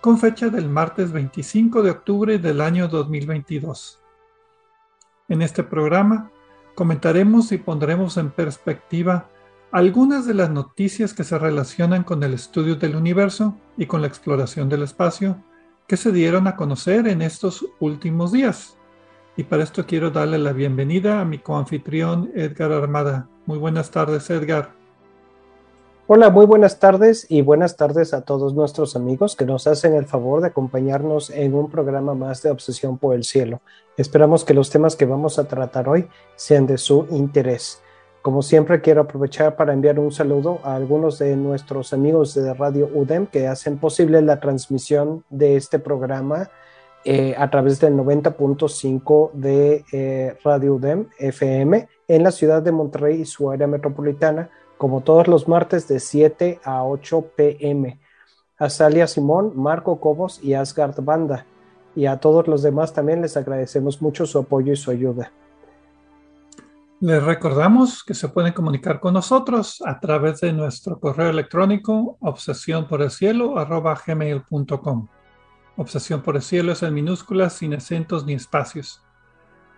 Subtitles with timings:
[0.00, 4.00] con fecha del martes 25 de octubre del año 2022.
[5.28, 6.30] En este programa
[6.74, 9.28] comentaremos y pondremos en perspectiva
[9.72, 14.06] algunas de las noticias que se relacionan con el estudio del universo y con la
[14.06, 15.42] exploración del espacio
[15.88, 18.78] que se dieron a conocer en estos últimos días.
[19.36, 23.28] Y para esto quiero darle la bienvenida a mi coanfitrión Edgar Armada.
[23.46, 24.77] Muy buenas tardes, Edgar.
[26.10, 30.06] Hola, muy buenas tardes y buenas tardes a todos nuestros amigos que nos hacen el
[30.06, 33.60] favor de acompañarnos en un programa más de Obsesión por el Cielo.
[33.98, 37.82] Esperamos que los temas que vamos a tratar hoy sean de su interés.
[38.22, 42.88] Como siempre, quiero aprovechar para enviar un saludo a algunos de nuestros amigos de Radio
[42.94, 46.50] UDEM que hacen posible la transmisión de este programa
[47.04, 53.20] eh, a través del 90.5 de eh, Radio UDEM FM en la ciudad de Monterrey
[53.20, 54.48] y su área metropolitana
[54.78, 57.98] como todos los martes de 7 a 8 pm.
[58.58, 61.46] A Salia Simón, Marco Cobos y Asgard Banda.
[61.94, 65.32] Y a todos los demás también les agradecemos mucho su apoyo y su ayuda.
[67.00, 72.88] Les recordamos que se pueden comunicar con nosotros a través de nuestro correo electrónico obsesión
[72.88, 75.08] por el cielo gmail.com.
[75.76, 79.00] Obsesión por el cielo es en minúsculas, sin acentos ni espacios.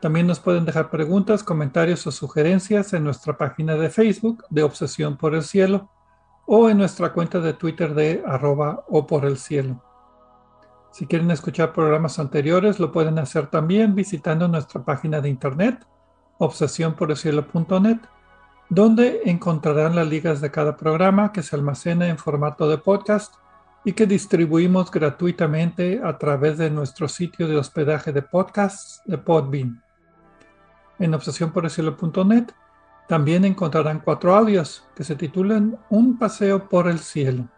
[0.01, 5.19] También nos pueden dejar preguntas, comentarios o sugerencias en nuestra página de Facebook de Obsesión
[5.19, 5.91] por el Cielo
[6.47, 9.85] o en nuestra cuenta de Twitter de arroba o por el cielo.
[10.91, 15.87] Si quieren escuchar programas anteriores, lo pueden hacer también visitando nuestra página de internet,
[16.39, 17.99] obsesiónporelcielo.net,
[18.71, 23.35] donde encontrarán las ligas de cada programa que se almacena en formato de podcast
[23.85, 29.90] y que distribuimos gratuitamente a través de nuestro sitio de hospedaje de podcasts de Podbean
[31.01, 32.53] en obsesiónporelcielo.net
[33.09, 37.49] también encontrarán cuatro audios que se titulan Un paseo por el cielo.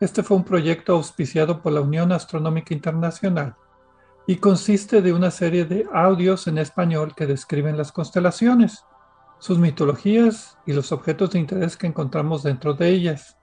[0.00, 3.54] Este fue un proyecto auspiciado por la Unión Astronómica Internacional
[4.26, 8.84] y consiste de una serie de audios en español que describen las constelaciones,
[9.38, 13.38] sus mitologías y los objetos de interés que encontramos dentro de ellas.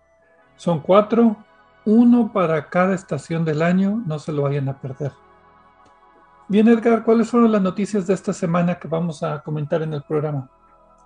[0.55, 1.37] Son cuatro,
[1.85, 5.13] uno para cada estación del año, no se lo vayan a perder.
[6.51, 10.01] Bien, Edgar, ¿cuáles fueron las noticias de esta semana que vamos a comentar en el
[10.01, 10.49] programa?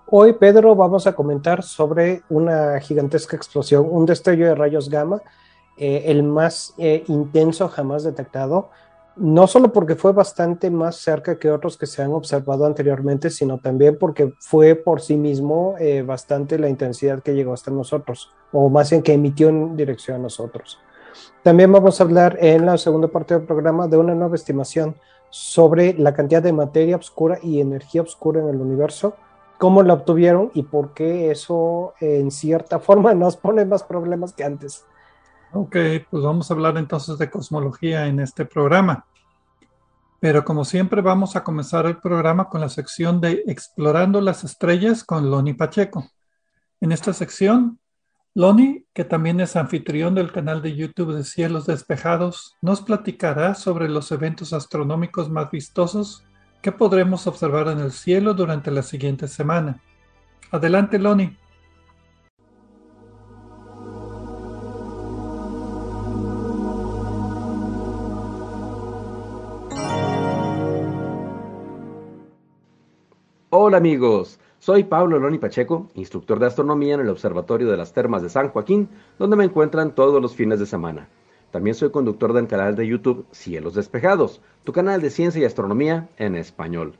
[0.06, 5.20] Hoy, Pedro, vamos a comentar sobre una gigantesca explosión, un destello de rayos gamma,
[5.76, 8.70] eh, el más eh, intenso jamás detectado,
[9.16, 13.58] no solo porque fue bastante más cerca que otros que se han observado anteriormente, sino
[13.58, 18.70] también porque fue por sí mismo eh, bastante la intensidad que llegó hasta nosotros, o
[18.70, 20.80] más bien que emitió en dirección a nosotros.
[21.42, 24.96] También vamos a hablar en la segunda parte del programa de una nueva estimación
[25.34, 29.16] sobre la cantidad de materia oscura y energía oscura en el universo,
[29.58, 34.44] cómo la obtuvieron y por qué eso en cierta forma nos pone más problemas que
[34.44, 34.86] antes.
[35.52, 35.74] Ok,
[36.08, 39.06] pues vamos a hablar entonces de cosmología en este programa.
[40.20, 45.02] Pero como siempre vamos a comenzar el programa con la sección de Explorando las Estrellas
[45.02, 46.06] con Loni Pacheco.
[46.80, 47.80] En esta sección
[48.36, 53.88] Loni, que también es anfitrión del canal de YouTube de Cielos Despejados, nos platicará sobre
[53.88, 56.24] los eventos astronómicos más vistosos
[56.60, 59.80] que podremos observar en el cielo durante la siguiente semana.
[60.50, 61.36] Adelante, Loni.
[73.50, 78.22] Hola amigos, soy Pablo Loni Pacheco, instructor de astronomía en el Observatorio de las Termas
[78.22, 78.88] de San Joaquín,
[79.18, 81.06] donde me encuentran todos los fines de semana.
[81.50, 86.08] También soy conductor del canal de YouTube Cielos Despejados, tu canal de ciencia y astronomía
[86.16, 86.94] en español.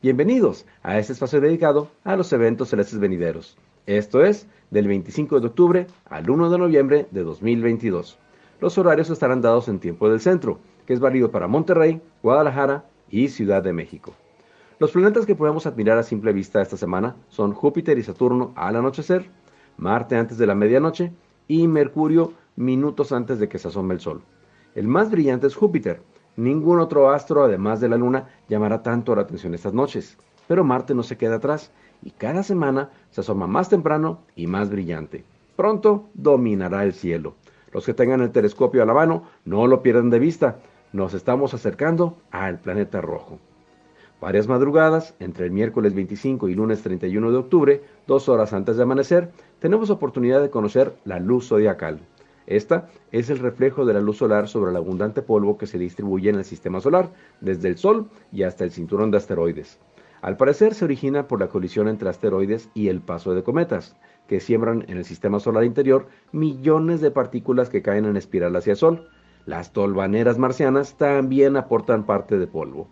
[0.00, 3.58] Bienvenidos a este espacio dedicado a los eventos celestes venideros.
[3.84, 8.16] Esto es del 25 de octubre al 1 de noviembre de 2022.
[8.62, 13.28] Los horarios estarán dados en tiempo del centro, que es válido para Monterrey, Guadalajara y
[13.28, 14.14] Ciudad de México.
[14.80, 18.76] Los planetas que podemos admirar a simple vista esta semana son Júpiter y Saturno al
[18.76, 19.30] anochecer,
[19.76, 21.12] Marte antes de la medianoche
[21.48, 24.22] y Mercurio minutos antes de que se asome el Sol.
[24.74, 26.00] El más brillante es Júpiter.
[26.36, 30.16] Ningún otro astro, además de la Luna, llamará tanto la atención estas noches.
[30.48, 31.70] Pero Marte no se queda atrás
[32.02, 35.24] y cada semana se asoma más temprano y más brillante.
[35.56, 37.34] Pronto dominará el cielo.
[37.70, 40.56] Los que tengan el telescopio a la mano no lo pierdan de vista.
[40.94, 43.38] Nos estamos acercando al planeta rojo.
[44.20, 48.82] Varias madrugadas, entre el miércoles 25 y lunes 31 de octubre, dos horas antes de
[48.82, 49.30] amanecer,
[49.60, 52.00] tenemos oportunidad de conocer la luz zodiacal.
[52.46, 56.28] Esta es el reflejo de la luz solar sobre el abundante polvo que se distribuye
[56.28, 59.78] en el sistema solar, desde el Sol y hasta el cinturón de asteroides.
[60.20, 63.96] Al parecer se origina por la colisión entre asteroides y el paso de cometas,
[64.28, 68.72] que siembran en el sistema solar interior millones de partículas que caen en espiral hacia
[68.72, 69.08] el Sol.
[69.46, 72.88] Las tolvaneras marcianas también aportan parte de polvo.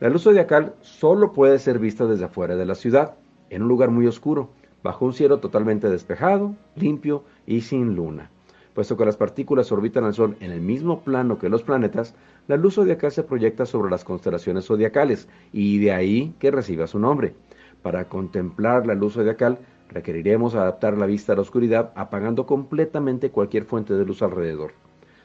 [0.00, 3.14] La luz zodiacal solo puede ser vista desde afuera de la ciudad,
[3.48, 4.50] en un lugar muy oscuro,
[4.82, 8.30] bajo un cielo totalmente despejado, limpio y sin luna.
[8.74, 12.16] Puesto que las partículas orbitan al Sol en el mismo plano que los planetas,
[12.48, 16.98] la luz zodiacal se proyecta sobre las constelaciones zodiacales y de ahí que reciba su
[16.98, 17.34] nombre.
[17.80, 19.58] Para contemplar la luz zodiacal
[19.90, 24.72] requeriremos adaptar la vista a la oscuridad apagando completamente cualquier fuente de luz alrededor.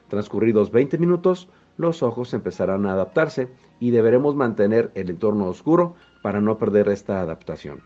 [0.10, 1.50] Transcurridos 20 minutos,
[1.80, 3.48] los ojos empezarán a adaptarse
[3.80, 7.82] y deberemos mantener el entorno oscuro para no perder esta adaptación.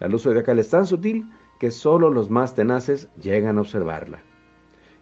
[0.00, 1.30] La luz zodiacal es tan sutil
[1.60, 4.22] que solo los más tenaces llegan a observarla.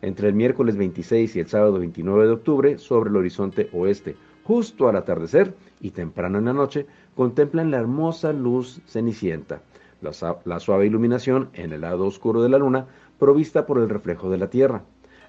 [0.03, 4.87] Entre el miércoles 26 y el sábado 29 de octubre, sobre el horizonte oeste, justo
[4.87, 9.63] al atardecer y temprano en la noche, contemplan la hermosa luz cenicienta,
[10.03, 10.13] la,
[10.45, 12.87] la suave iluminación en el lado oscuro de la luna,
[13.19, 14.85] provista por el reflejo de la Tierra.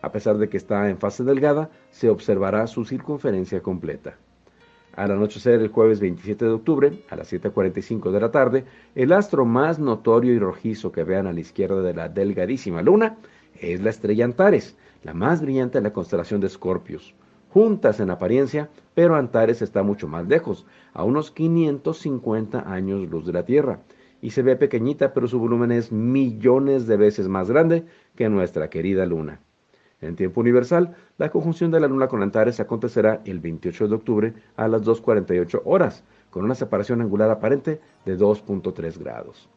[0.08, 4.16] A pesar de que está en fase delgada, se observará su circunferencia completa.
[4.96, 8.64] Al anochecer el jueves 27 de octubre, a las 7.45 de la tarde,
[8.96, 13.18] el astro más notorio y rojizo que vean a la izquierda de la delgadísima luna
[13.60, 17.14] es la estrella Antares, la más brillante de la constelación de Escorpios.
[17.50, 23.34] Juntas en apariencia, pero Antares está mucho más lejos, a unos 550 años luz de
[23.34, 23.82] la Tierra,
[24.22, 27.84] y se ve pequeñita, pero su volumen es millones de veces más grande
[28.16, 29.42] que nuestra querida Luna.
[30.00, 34.34] En tiempo universal, la conjunción de la Luna con Antares acontecerá el 28 de octubre
[34.56, 39.50] a las 2.48 horas, con una separación angular aparente de 2.3 grados.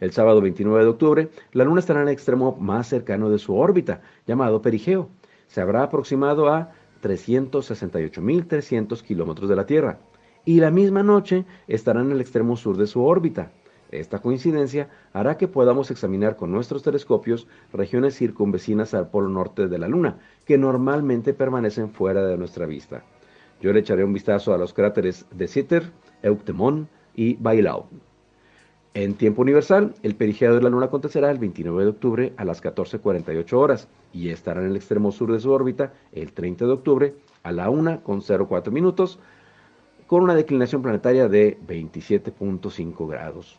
[0.00, 3.54] El sábado 29 de octubre, la Luna estará en el extremo más cercano de su
[3.54, 5.08] órbita, llamado perigeo.
[5.46, 6.72] Se habrá aproximado a
[7.02, 10.00] 368.300 kilómetros de la Tierra.
[10.44, 13.52] Y la misma noche estará en el extremo sur de su órbita,
[13.90, 19.78] esta coincidencia hará que podamos examinar con nuestros telescopios regiones circunvecinas al polo norte de
[19.78, 23.04] la Luna, que normalmente permanecen fuera de nuestra vista.
[23.60, 25.90] Yo le echaré un vistazo a los cráteres de Sitter,
[26.22, 27.88] Euctemon y Bailao.
[28.94, 32.62] En tiempo universal, el perigeo de la Luna acontecerá el 29 de octubre a las
[32.62, 37.14] 14.48 horas y estará en el extremo sur de su órbita el 30 de octubre
[37.42, 39.18] a la 1.04 minutos
[40.06, 43.58] con una declinación planetaria de 27.5 grados.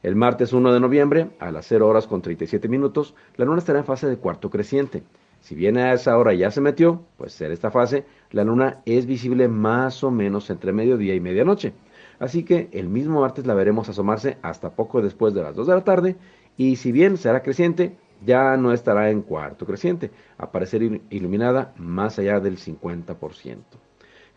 [0.00, 3.80] El martes 1 de noviembre, a las 0 horas con 37 minutos, la luna estará
[3.80, 5.02] en fase de cuarto creciente.
[5.40, 9.06] Si bien a esa hora ya se metió, pues en esta fase, la luna es
[9.06, 11.72] visible más o menos entre mediodía y medianoche.
[12.20, 15.74] Así que el mismo martes la veremos asomarse hasta poco después de las 2 de
[15.74, 16.16] la tarde
[16.56, 22.38] y si bien será creciente, ya no estará en cuarto creciente, aparecer iluminada más allá
[22.38, 23.56] del 50%.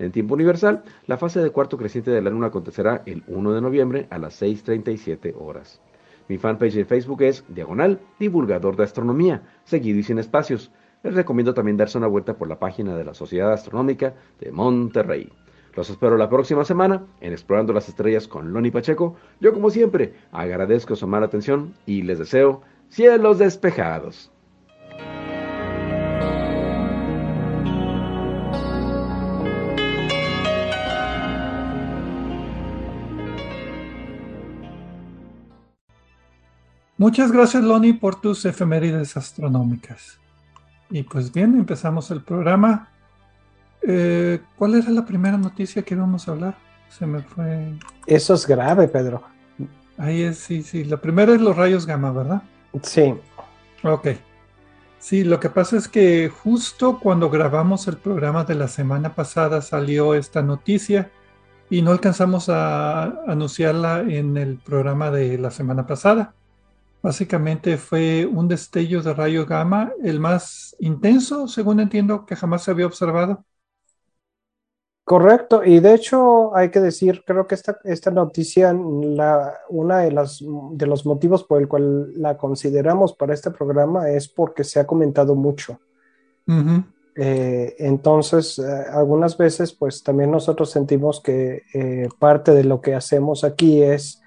[0.02, 3.62] En tiempo universal, la fase de cuarto creciente de la luna acontecerá el 1 de
[3.62, 5.80] noviembre a las 6.37 horas.
[6.28, 10.72] Mi fanpage de Facebook es Diagonal Divulgador de Astronomía, seguido y sin espacios.
[11.04, 15.32] Les recomiendo también darse una vuelta por la página de la Sociedad Astronómica de Monterrey.
[15.76, 19.18] Los espero la próxima semana en Explorando las Estrellas con Loni Pacheco.
[19.40, 24.31] Yo como siempre agradezco su mala atención y les deseo cielos despejados.
[37.02, 40.20] Muchas gracias, Loni, por tus efemérides astronómicas.
[40.92, 42.90] Y pues bien, empezamos el programa.
[43.82, 46.58] Eh, ¿Cuál era la primera noticia que íbamos a hablar?
[46.90, 47.74] Se me fue.
[48.06, 49.24] Eso es grave, Pedro.
[49.98, 50.84] Ahí es, sí, sí.
[50.84, 52.44] La primera es los rayos gamma, ¿verdad?
[52.84, 53.16] Sí.
[53.82, 54.10] Ok.
[55.00, 59.64] Sí, lo que pasa es que justo cuando grabamos el programa de la semana pasada
[59.64, 61.10] salió esta noticia
[61.68, 66.36] y no alcanzamos a anunciarla en el programa de la semana pasada.
[67.02, 72.72] Básicamente fue un destello de rayo gamma, el más intenso, según entiendo, que jamás se
[72.72, 73.44] había observado.
[75.04, 80.12] Correcto, y de hecho hay que decir, creo que esta, esta noticia, la, una de,
[80.12, 80.42] las,
[80.74, 84.88] de los motivos por el cual la consideramos para este programa es porque se ha
[84.88, 85.80] comentado mucho.
[87.16, 92.96] Eh, entonces, eh, algunas veces, pues también nosotros sentimos que eh, parte de lo que
[92.96, 94.21] hacemos aquí es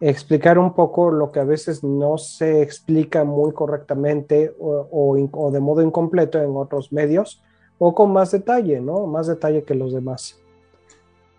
[0.00, 5.82] explicar un poco lo que a veces no se explica muy correctamente o, de modo
[5.82, 7.42] incompleto en otros medios
[7.78, 9.06] o con más detalle, ¿no?
[9.06, 10.40] Más detalle que los demás.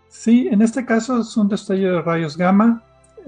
[0.08, 2.84] Sí, en este caso es un destello de rayos gamma.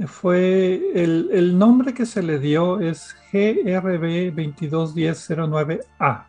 [0.07, 6.27] Fue el, nombre que se le dio es GRB 221009A.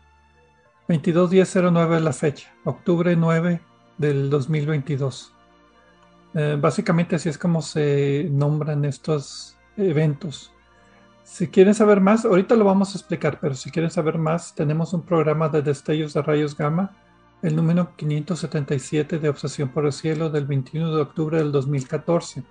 [0.88, 3.60] 221009 es la fecha, octubre 9
[3.98, 5.35] del 2022.
[6.38, 10.52] Eh, básicamente así es como se nombran estos eventos.
[11.24, 14.92] Si quieren saber más, ahorita lo vamos a explicar, pero si quieren saber más, tenemos
[14.92, 16.94] un programa de destellos de rayos gamma,
[17.40, 22.44] el número 577 de Obsesión por el Cielo del 21 de octubre del 2014.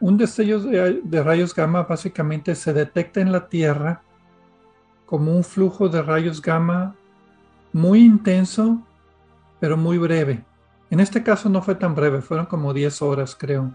[0.00, 4.02] Un destello de, de rayos gamma básicamente se detecta en la Tierra
[5.06, 6.94] como un flujo de rayos gamma
[7.72, 8.82] muy intenso,
[9.58, 10.44] pero muy breve.
[10.94, 13.74] En este caso no fue tan breve, fueron como 10 horas, creo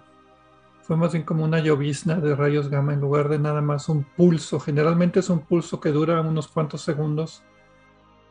[0.90, 4.04] fue más bien como una llovizna de rayos gamma en lugar de nada más un
[4.04, 4.60] pulso.
[4.60, 7.44] Generalmente es un pulso que dura unos cuantos segundos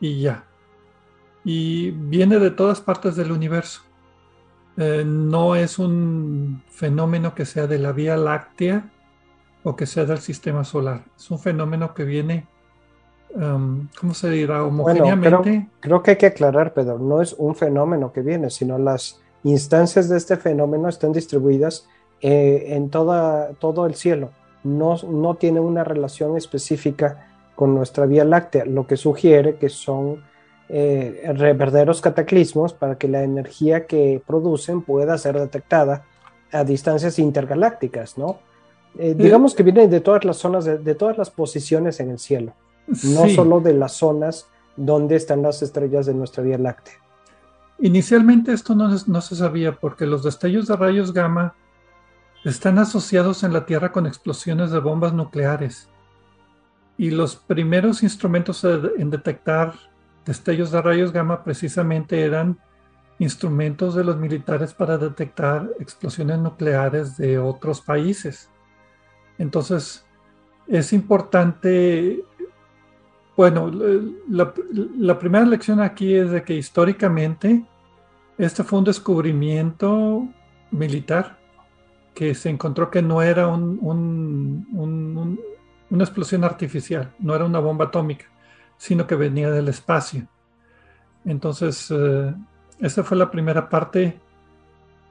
[0.01, 0.43] y ya.
[1.45, 3.83] Y viene de todas partes del universo.
[4.75, 8.91] Eh, no es un fenómeno que sea de la Vía Láctea
[9.63, 11.05] o que sea del sistema solar.
[11.15, 12.45] Es un fenómeno que viene,
[13.35, 14.63] um, ¿cómo se dirá?
[14.63, 15.67] Homogéneamente.
[15.79, 20.09] creo, que hay que aclarar, Pedro, no es un fenómeno que viene, sino las instancias
[20.09, 21.87] de este fenómeno están distribuidas
[22.21, 24.31] eh, en toda, todo el cielo.
[24.63, 30.23] No, no tiene una relación específica con nuestra Vía Láctea, lo que sugiere que son
[30.69, 36.05] eh, verdaderos cataclismos para que la energía que producen pueda ser detectada
[36.51, 38.39] a distancias intergalácticas, ¿no?
[38.97, 42.53] Eh, digamos que vienen de todas las zonas, de, todas las posiciones en el cielo,
[43.03, 46.95] no solo de las zonas donde están las estrellas de nuestra Vía Láctea.
[47.79, 51.55] Inicialmente esto no, no se sabía porque los destellos de rayos gamma
[52.43, 55.89] están asociados en la Tierra con explosiones de bombas nucleares.
[56.97, 59.73] Y los primeros instrumentos en detectar
[60.25, 62.59] destellos de rayos gamma precisamente eran
[63.19, 68.49] instrumentos de los militares para detectar explosiones nucleares de otros países.
[69.37, 70.05] Entonces,
[70.67, 72.23] es importante,
[73.39, 73.71] bueno,
[74.27, 77.63] la, primera lección aquí es de que históricamente
[78.37, 80.27] este fue un descubrimiento
[80.71, 81.39] militar
[82.13, 84.65] que se encontró que no era una
[85.97, 88.25] explosión artificial, no era una bomba atómica,
[88.75, 90.27] sino que venía del espacio.
[91.23, 92.35] Entonces, eh,
[92.81, 94.19] esa fue la primera parte,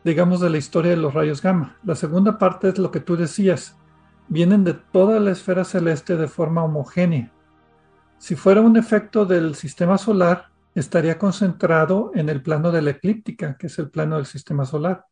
[0.05, 1.79] digamos, de la historia de los rayos gamma.
[1.83, 3.75] La segunda parte es lo que tú decías,
[4.29, 7.33] vienen de toda la esfera celeste de forma homogénea.
[8.19, 13.57] Si fuera un efecto del sistema solar, estaría concentrado en el plano de la eclíptica,
[13.57, 15.05] que es el plano del sistema solar.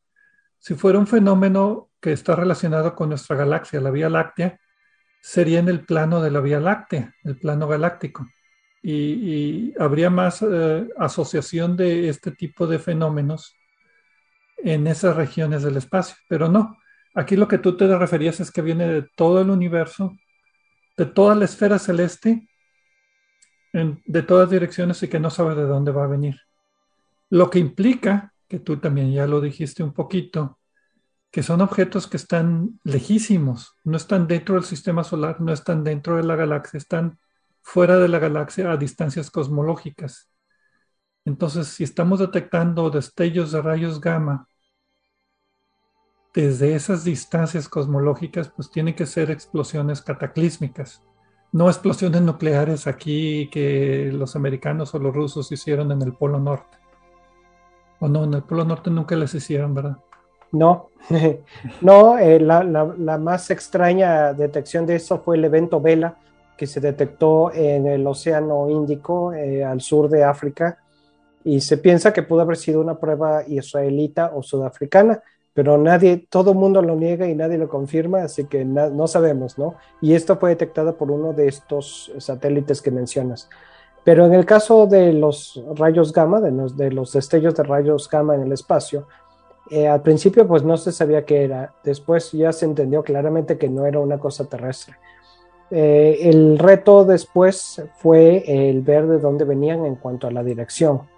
[0.59, 4.59] Si fuera un fenómeno que está relacionado con nuestra galaxia, la Vía Láctea,
[5.21, 8.29] sería en el plano de la Vía Láctea, el plano galáctico.
[8.83, 13.57] Y, habría más eh, asociación de este tipo de fenómenos
[14.59, 16.17] en esas regiones del espacio.
[16.29, 16.77] Pero no,
[17.15, 20.17] aquí lo que tú te referías es que viene de todo el universo,
[20.97, 22.49] de toda la esfera celeste,
[24.07, 26.41] de todas direcciones y que no sabe de dónde va a venir.
[27.29, 30.59] Lo que implica que tú también ya lo dijiste un poquito,
[31.31, 36.17] que son objetos que están lejísimos, no están dentro del sistema solar, no están dentro
[36.17, 37.19] de la galaxia, están
[37.61, 40.31] fuera de la galaxia a distancias cosmológicas.
[41.25, 44.49] Entonces, si estamos detectando destellos de rayos gamma
[46.33, 51.03] desde esas distancias cosmológicas, pues tienen que ser explosiones cataclísmicas,
[51.53, 56.79] no explosiones nucleares aquí que los americanos o los rusos hicieron en el Polo Norte.
[58.01, 59.97] O no, en el Polo Norte nunca les hicieron, ¿verdad?
[60.53, 60.91] No,
[61.81, 66.17] no, eh, la, más extraña detección de eso fue el evento Vela,
[66.57, 70.79] que se detectó en el Océano Índico, eh, al sur de África,
[71.45, 75.23] y se piensa que pudo haber sido una prueba israelita o sudafricana,
[75.57, 79.57] pero nadie, todo el mundo lo niega y nadie lo confirma, así que no sabemos,
[79.57, 79.77] ¿no?
[80.03, 83.49] Y esto fue detectado por uno de estos satélites que mencionas.
[84.05, 88.43] Pero en el caso de los rayos gamma, de los, destellos de rayos gamma en
[88.43, 89.09] el espacio,
[89.71, 93.71] eh, al principio pues no se sabía qué era, después ya se entendió claramente que
[93.71, 94.97] no era una cosa terrestre.
[95.71, 101.16] Eh, el reto después fue el ver de dónde venían en cuanto a la dirección.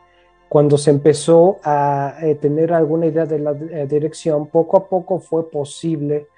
[0.48, 5.20] Cuando se empezó a eh, tener alguna idea de la eh, dirección, poco a poco
[5.20, 6.28] fue posible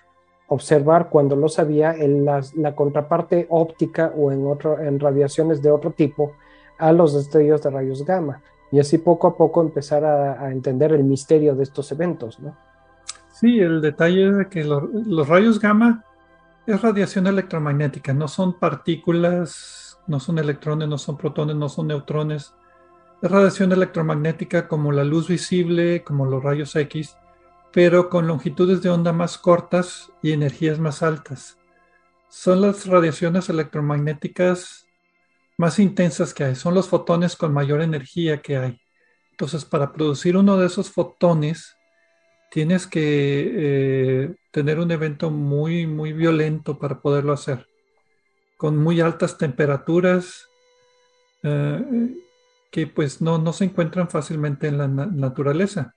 [0.48, 2.42] observar cuando lo sabía en la,
[2.74, 6.32] contraparte óptica o en, otro, en radiaciones de otro tipo
[6.78, 8.42] a los destellos de rayos gamma.
[8.72, 12.56] Y así poco a poco empezar a, entender el misterio de estos eventos, ¿no?
[13.32, 16.04] Sí, el detalle es de que los rayos gamma
[16.66, 22.54] es radiación electromagnética, no son partículas, no son electrones, no son protones, no son neutrones.
[23.22, 27.18] Es radiación electromagnética como la luz visible, como los rayos X,
[27.70, 31.58] pero con longitudes de onda más cortas y energías más altas.
[32.30, 34.86] Son las radiaciones electromagnéticas
[35.58, 38.80] más intensas que hay, son los fotones con mayor energía que hay.
[39.32, 41.76] Entonces, para producir uno de esos fotones,
[42.50, 47.66] tienes que eh, tener un evento muy, muy violento para poderlo hacer,
[48.56, 50.48] con muy altas temperaturas
[51.42, 52.14] eh,
[52.70, 55.94] que pues no, no, se encuentran fácilmente en la naturaleza.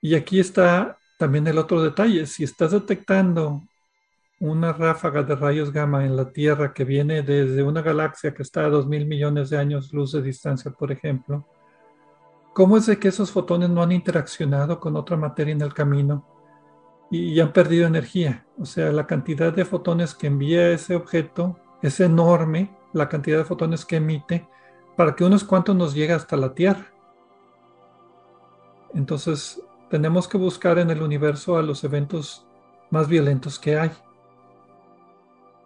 [0.00, 3.62] Y aquí está también el otro detalle, si estás detectando
[4.40, 8.64] una ráfaga de rayos gamma en la Tierra que viene desde una galaxia que está
[8.64, 11.46] a dos mil millones de años luz de distancia, por ejemplo,
[12.52, 16.26] ¿Cómo es de que esos fotones no han interaccionado con otra materia en el camino
[17.10, 18.46] y, han perdido energía?
[18.58, 23.46] O sea, la cantidad de fotones que envía ese objeto es enorme, la cantidad de
[23.46, 24.46] fotones que emite,
[25.02, 26.86] para que unos cuantos nos llegue hasta la Tierra.
[28.94, 32.46] Entonces, tenemos que buscar en el universo a los eventos
[32.88, 33.90] más violentos que hay.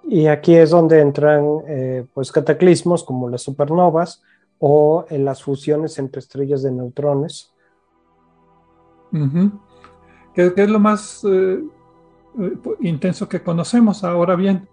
[0.05, 4.23] Y aquí es donde entran eh, pues cataclismos como las supernovas,
[4.59, 7.52] o en las fusiones entre estrellas de neutrones.
[10.34, 11.63] que, es lo más eh,
[12.41, 14.02] eh, intenso que conocemos.
[14.02, 14.67] Ahora bien,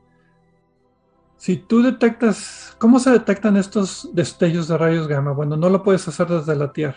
[1.44, 5.34] si tú detectas, ¿cómo se detectan estos destellos de rayos gamma?
[5.34, 6.96] Bueno, no lo puedes hacer desde la Tierra.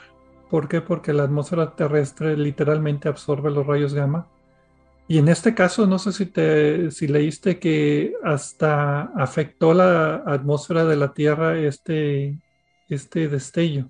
[0.49, 0.81] ¿Por qué?
[0.81, 4.29] Porque la atmósfera terrestre literalmente absorbe los rayos gamma.
[5.09, 10.85] Y en este caso, no sé si, te, si leíste que hasta afectó la atmósfera
[10.85, 12.39] de la Tierra este,
[12.89, 13.89] este destello.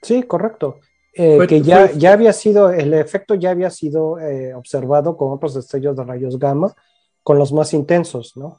[0.00, 0.78] Sí, correcto.
[1.12, 5.52] Eh, que ya, ya había sido, el efecto ya había sido eh, observado con otros
[5.52, 6.72] destellos de rayos gamma,
[7.22, 8.58] con los más intensos, ¿no?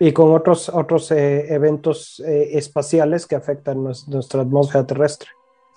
[0.00, 5.28] Y con otros, otros eh, eventos espaciales que afectan nuestra atmósfera terrestre.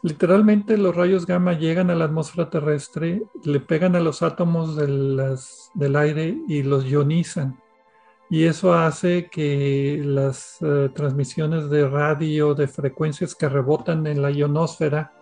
[0.01, 5.95] Literalmente los rayos gamma llegan a la atmósfera terrestre, le pegan a los átomos del
[5.95, 7.59] aire y los ionizan
[8.33, 14.31] y eso hace que las eh, transmisiones de radio de frecuencias que rebotan en la
[14.31, 15.13] ionosfera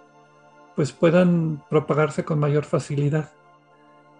[0.77, 3.33] pues puedan propagarse con mayor facilidad.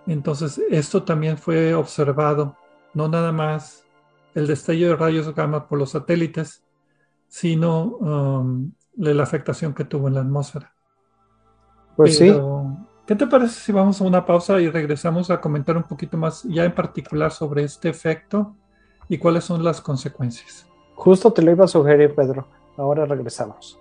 [0.08, 2.58] Entonces esto también fue observado,
[2.94, 3.81] no nada más
[4.36, 6.64] el destello de rayos gamma por los satélites,
[7.28, 10.74] sino um, la afectación que tuvo en la atmósfera.
[11.96, 12.34] Pues sí.
[13.06, 16.44] ¿Qué te parece si vamos a una pausa y regresamos a comentar un poquito más
[16.44, 18.56] ya en particular sobre este efecto
[19.12, 20.66] y cuáles son las consecuencias.
[20.96, 22.48] Justo te lo iba a sugerir, Pedro.
[22.78, 23.81] Ahora regresamos.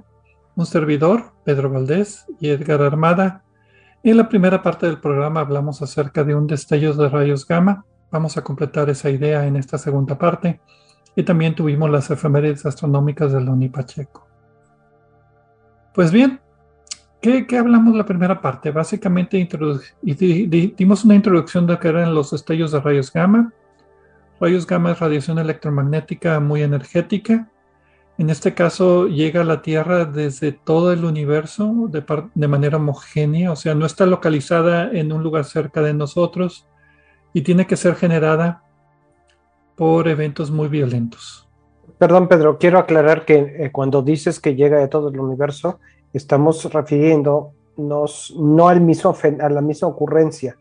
[0.71, 3.43] Servidor, Pedro Valdés y Edgar Armada.
[4.03, 7.85] En la primera parte del programa hablamos acerca de un destello de rayos gamma.
[8.09, 10.61] Vamos a completar esa idea en esta segunda parte.
[11.13, 14.25] Y también tuvimos las efemérides astronómicas de Loni Pacheco.
[15.93, 16.39] Pues bien,
[17.21, 18.71] ¿qué, hablamos la primera parte?
[18.71, 19.45] Básicamente
[20.01, 23.51] dimos una introducción de lo que eran los destellos de rayos gamma.
[24.39, 27.50] Rayos gamma es radiación electromagnética muy energética.
[28.21, 33.55] En este caso llega a la Tierra desde todo el universo de, manera homogénea, o
[33.55, 36.67] sea, no está localizada en un lugar cerca de nosotros
[37.33, 38.61] y tiene que ser generada
[39.75, 41.49] por eventos muy violentos.
[41.97, 45.79] Perdón, Pedro, quiero aclarar que eh, cuando dices que llega de todo el universo,
[46.13, 50.57] estamos refiriéndonos no al mismo, a la misma ocurrencia.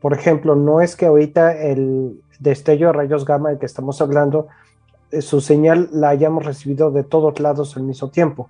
[0.00, 4.48] Por ejemplo, no es que ahorita el destello de rayos gamma del que estamos hablando,
[5.20, 8.48] su señal la hayamos recibido de todos lados al mismo tiempo,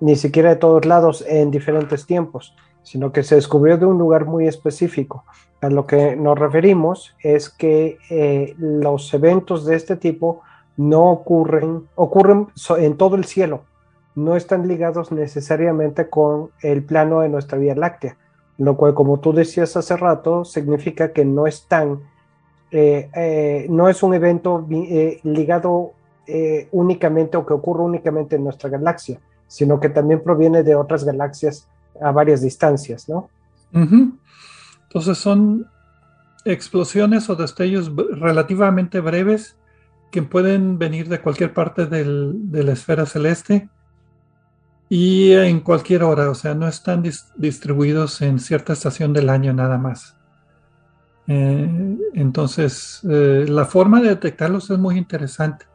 [0.00, 4.26] ni siquiera de todos lados en diferentes tiempos, sino que se descubrió de un lugar
[4.26, 5.24] muy específico.
[5.60, 10.42] A lo que nos referimos es que eh, los eventos de este tipo
[10.76, 13.62] no ocurren, ocurren en todo el cielo,
[14.14, 18.16] no están ligados necesariamente con el plano de nuestra Vía Láctea,
[18.58, 22.02] lo cual, como tú decías hace rato, significa que no están,
[22.76, 24.66] eh, eh, no es un evento
[25.22, 25.92] ligado
[26.72, 31.68] únicamente o que ocurre únicamente en nuestra galaxia, sino que también proviene de otras galaxias
[32.00, 33.28] a varias distancias, ¿no?
[33.72, 35.68] Entonces son
[36.44, 39.56] explosiones o destellos relativamente breves
[40.10, 43.68] que pueden venir de cualquier parte de la esfera celeste
[44.88, 47.04] y en cualquier hora, o sea, no están
[47.36, 50.16] distribuidos en cierta estación del año nada más.
[51.26, 55.66] Eh, entonces, eh, la forma de detectarlos es muy interesante,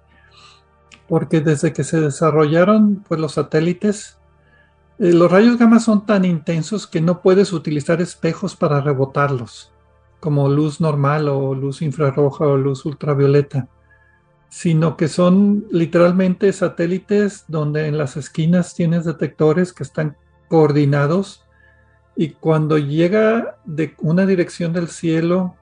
[1.08, 4.18] porque desde que se desarrollaron pues, los satélites,
[5.00, 9.72] eh, los rayos gamma son tan intensos que no puedes utilizar espejos para rebotarlos,
[10.20, 13.68] como luz normal o luz infrarroja o luz ultravioleta,
[14.50, 21.44] sino que son literalmente satélites donde en las esquinas tienes detectores que están coordinados
[22.20, 25.56] y cuando llega de una dirección del cielo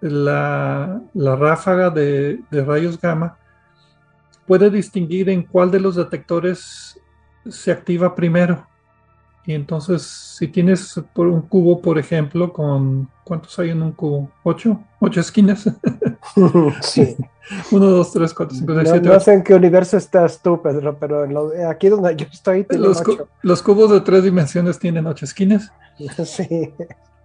[0.00, 3.36] la, ráfaga de, rayos gamma,
[4.46, 6.98] puede distinguir en cuál de los detectores
[7.46, 8.66] se activa primero.
[9.50, 10.02] Y entonces,
[10.38, 14.30] si tienes por un cubo, por ejemplo, con ¿cuántos hay en un cubo?
[14.44, 14.80] ¿Ocho?
[15.00, 15.64] ¿Ocho esquinas?
[16.82, 17.16] sí.
[17.72, 19.08] Uno, dos, tres, cuatro, cinco, seis, siete.
[19.08, 23.02] No sé en qué universo estás tú, Pedro, pero aquí donde yo estoy, los,
[23.42, 25.72] los cubos de tres dimensiones tienen ocho esquinas.
[26.24, 26.72] Sí.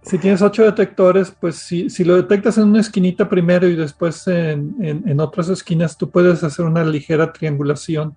[0.02, 4.26] Si tienes ocho detectores, pues si, si, lo detectas en una esquinita primero y después
[4.26, 8.16] en, en otras esquinas, tú puedes hacer una ligera triangulación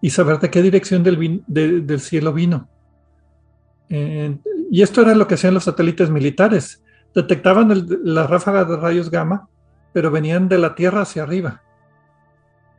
[0.00, 2.68] y saber de qué dirección del, del cielo vino.
[3.90, 4.38] Eh,
[4.70, 6.82] y esto era lo que hacían los satélites militares.
[7.14, 9.48] Detectaban las ráfagas de rayos gamma,
[9.92, 11.62] pero venían de la Tierra hacia arriba.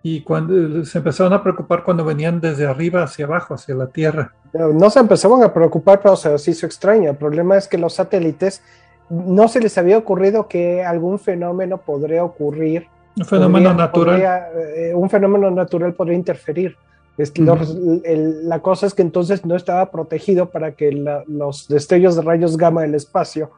[0.04, 4.34] Y cuando se empezaron a preocupar cuando venían desde arriba hacia abajo, hacia la Tierra.
[4.54, 7.12] No se empezaban a preocupar, pero se hizo extraño.
[7.12, 8.63] El problema es que los satélites
[9.10, 12.88] no se les había ocurrido que algún fenómeno podría ocurrir.
[13.17, 14.21] Un fenómeno natural.
[14.76, 16.78] Eh, un fenómeno natural podría interferir.
[17.17, 20.91] Es la cosa es que entonces no estaba protegido para que
[21.28, 23.52] los destellos de rayos gamma del espacio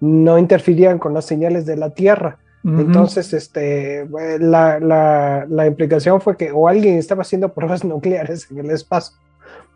[0.00, 2.38] no interfirieran con las señales de la Tierra.
[2.64, 4.06] Entonces, este,
[4.40, 4.78] la,
[5.48, 9.16] la, implicación fue que o alguien estaba haciendo pruebas nucleares en el espacio,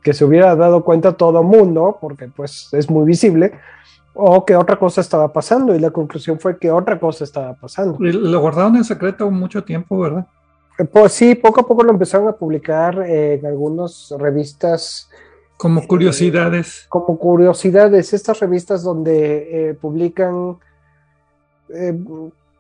[0.03, 3.53] que se hubiera dado cuenta todo mundo, porque pues es muy visible,
[4.15, 7.97] o que otra cosa estaba pasando, y la conclusión fue que otra cosa estaba pasando.
[7.99, 10.27] Lo guardaron en secreto mucho tiempo, ¿verdad?
[10.91, 15.09] Pues sí, poco a poco lo empezaron a publicar en algunas revistas.
[15.57, 16.87] Como eh, curiosidades.
[16.89, 20.57] como curiosidades, estas revistas donde eh, publican,
[21.75, 21.95] eh,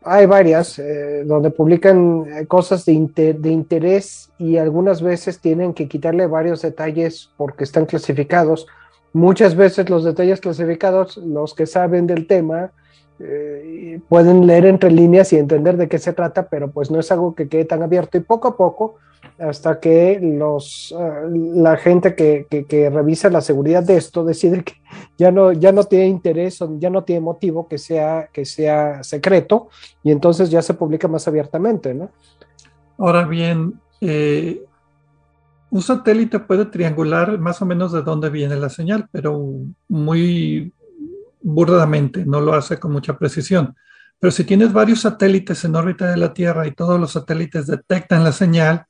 [0.05, 0.81] hay varias,
[1.25, 7.65] donde publican cosas de, de interés y algunas veces tienen que quitarle varios detalles porque
[7.65, 8.67] están clasificados.
[9.13, 12.73] Muchas veces los detalles clasificados, los que saben del tema,
[13.25, 17.13] eh, pueden leer entre líneas y entender de qué se trata, pero pues no es
[17.13, 18.97] algo que quede tan abierto y poco a poco,
[19.39, 24.75] hasta que los, ah, la gente que, que, revisa la seguridad de esto decide que
[25.17, 29.03] ya no, ya no tiene interés o ya no tiene motivo que sea, que sea
[29.05, 29.69] secreto
[30.03, 32.11] y entonces ya se publica más abiertamente, ¿no?
[32.99, 34.65] Ahora bien, eh,
[35.71, 39.41] un satélite puede triangular más o menos de dónde viene la señal, pero
[39.89, 40.73] muy
[41.43, 43.75] burdamente, no lo hace con mucha precisión.
[44.19, 48.23] Pero si tienes varios satélites en órbita de la Tierra y todos los satélites detectan
[48.23, 48.87] la señal,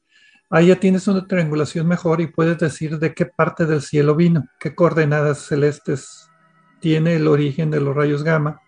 [0.51, 4.47] ahí ya tienes una triangulación mejor y puedes decir de qué parte del cielo vino,
[4.61, 6.29] qué coordenadas celestes
[6.81, 8.61] tiene el origen de los rayos gamma.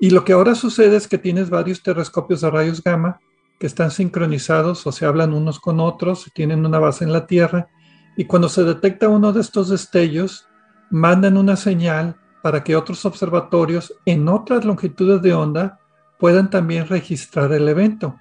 [0.00, 3.20] Y lo que ahora sucede es que tienes varios telescopios de rayos gamma
[3.60, 7.68] que están sincronizados o se hablan unos con otros, tienen una base en la Tierra,
[8.16, 10.48] y cuando se detecta uno de estos destellos,
[10.90, 15.78] mandan una señal para que otros observatorios en otras longitudes de onda
[16.18, 18.16] puedan también registrar el evento.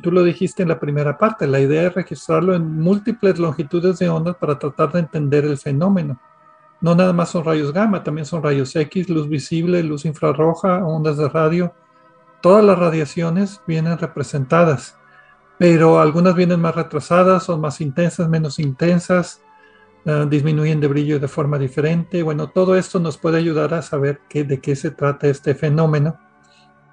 [0.00, 4.08] Tú lo dijiste en la primera parte, la idea es registrarlo en múltiples longitudes de
[4.08, 6.18] onda para tratar de entender el fenómeno.
[6.80, 11.18] No nada más son rayos gamma, también son rayos X, luz visible, luz infrarroja, ondas
[11.18, 11.74] de radio,
[12.40, 14.96] todas las radiaciones vienen representadas,
[15.58, 19.42] pero algunas vienen más retrasadas, son más intensas, menos intensas,
[20.06, 22.22] uh, disminuyen de brillo de forma diferente.
[22.22, 26.18] Bueno, todo esto nos puede ayudar a saber qué, de qué se trata este fenómeno.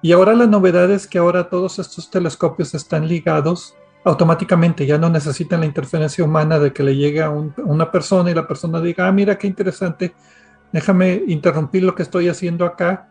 [0.02, 5.10] Y ahora la novedad es que ahora todos estos telescopios están ligados automáticamente, ya no
[5.10, 8.46] necesitan la interferencia humana de que le llegue a, un, a una persona y la
[8.46, 10.14] persona diga, ah, mira qué interesante,
[10.72, 13.10] déjame interrumpir lo que estoy haciendo acá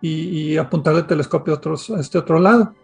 [0.00, 2.74] y, apuntar el telescopio a, este otro lado.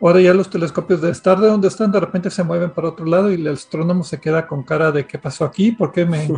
[0.00, 3.04] Ahora ya los telescopios de estar de donde están, de repente se mueven para otro
[3.04, 6.26] lado y el astrónomo se queda con cara de qué pasó aquí, por qué me...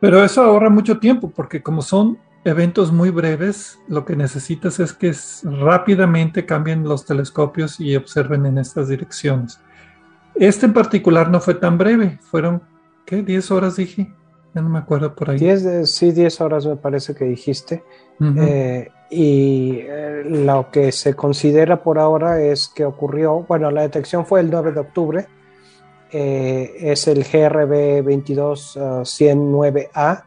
[0.00, 4.92] Pero eso ahorra mucho tiempo porque como son eventos muy breves, lo que necesitas es
[4.92, 5.14] que
[5.44, 9.60] rápidamente cambien los telescopios y observen en estas direcciones.
[10.34, 12.62] Este en particular no fue tan breve, fueron,
[13.06, 13.24] ¿qué?
[13.24, 14.12] ¿10 horas dije?
[14.54, 15.38] Ya no me acuerdo por ahí.
[15.38, 17.82] Diez, sí, 10 horas me parece que dijiste.
[18.20, 18.42] Uh -huh.
[18.42, 24.26] eh, y eh, lo que se considera por ahora es que ocurrió, bueno, la detección
[24.26, 25.26] fue el 9 de octubre,
[26.12, 30.24] eh, es el GRB 22109A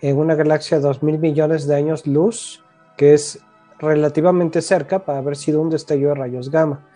[0.00, 2.64] en una galaxia de 2 mil millones de años luz,
[2.96, 3.38] que es
[3.78, 6.86] relativamente cerca para haber sido un destello de rayos gamma.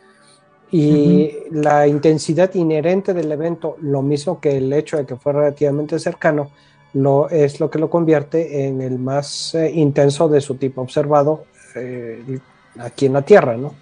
[0.71, 1.63] Y uh -huh.
[1.63, 6.51] la intensidad inherente del evento, lo mismo que el hecho de que fue relativamente cercano,
[6.97, 11.45] lo, es lo que lo convierte en el más eh, intenso de su tipo observado
[11.75, 12.39] eh,
[12.79, 13.75] aquí en la Tierra, ¿no?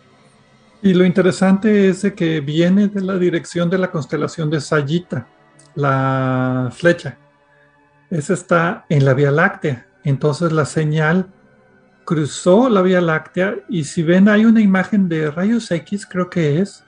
[0.82, 5.26] Y lo interesante es que viene de la dirección de la constelación de Sayita,
[5.74, 7.16] la flecha.
[8.10, 9.86] Esa está en la Vía Láctea.
[10.02, 11.28] Entonces la señal
[12.04, 16.60] cruzó la Vía Láctea y si ven hay una imagen de rayos X, creo que
[16.60, 16.83] es.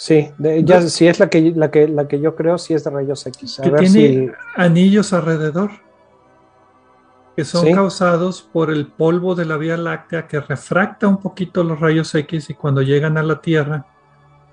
[0.00, 2.84] Sí, de, ya si es la que, la, que, la que yo creo, sí es
[2.84, 3.60] de rayos X.
[3.60, 4.30] A que tiene si...
[4.56, 5.72] anillos alrededor
[7.36, 7.74] que son ¿Sí?
[7.74, 12.48] causados por el polvo de la Vía Láctea que refracta un poquito los rayos X
[12.48, 13.84] y cuando llegan a la Tierra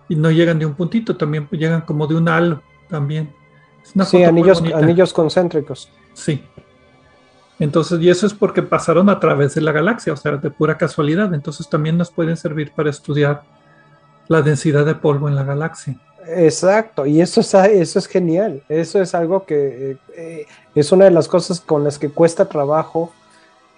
[0.10, 3.34] y no llegan de un puntito, también llegan como de un halo también.
[4.06, 5.90] sí, anillos, anillos concéntricos.
[6.12, 6.44] Sí.
[7.58, 10.78] Entonces, y eso es porque pasaron a través de la galaxia, o sea, de pura
[10.78, 11.34] casualidad.
[11.34, 13.44] Entonces también nos pueden servir para estudiar
[14.28, 15.96] la densidad de polvo en la galaxia.
[16.28, 18.62] Exacto, y eso es, eso es genial.
[18.68, 23.12] Eso es algo que eh, es una de las cosas con las que cuesta trabajo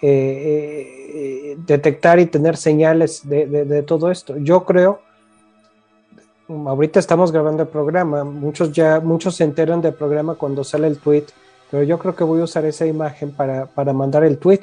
[0.01, 4.37] eh, eh, detectar y tener señales de, de, de, todo esto.
[4.37, 5.01] Yo creo,
[6.47, 10.97] ahorita estamos grabando el programa, muchos ya, muchos se enteran del programa cuando sale el
[10.97, 11.25] tweet,
[11.69, 14.61] pero yo creo que voy a usar esa imagen para, para mandar el tweet.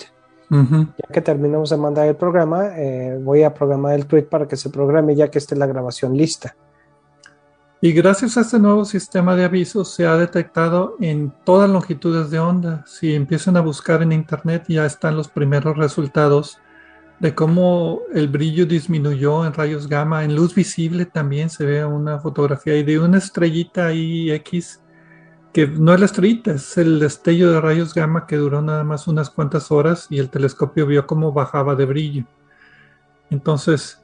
[0.50, 0.88] Uh -huh.
[0.96, 4.56] Ya que terminamos de mandar el programa, eh, voy a programar el tweet para que
[4.56, 6.54] se programe ya que esté la grabación lista.
[7.80, 12.38] Y gracias a este nuevo sistema de avisos se ha detectado en todas longitudes de
[12.38, 12.85] onda.
[12.87, 16.59] Si empiezan a buscar en internet ya están los primeros resultados
[17.20, 20.24] de cómo el brillo disminuyó en rayos gamma.
[20.24, 24.80] En luz visible también se ve una fotografía y de una estrellita ahí X
[25.57, 29.09] que no es la estrellita, es el destello de rayos gamma que duró nada más
[29.09, 32.25] unas cuantas horas y el telescopio vio cómo bajaba de brillo.
[33.31, 33.99] Entonces,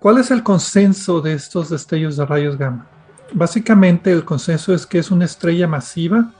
[0.00, 2.86] ¿cuál es el consenso de estos destellos de rayos gamma?
[3.34, 6.32] Básicamente el consenso es que es una estrella masiva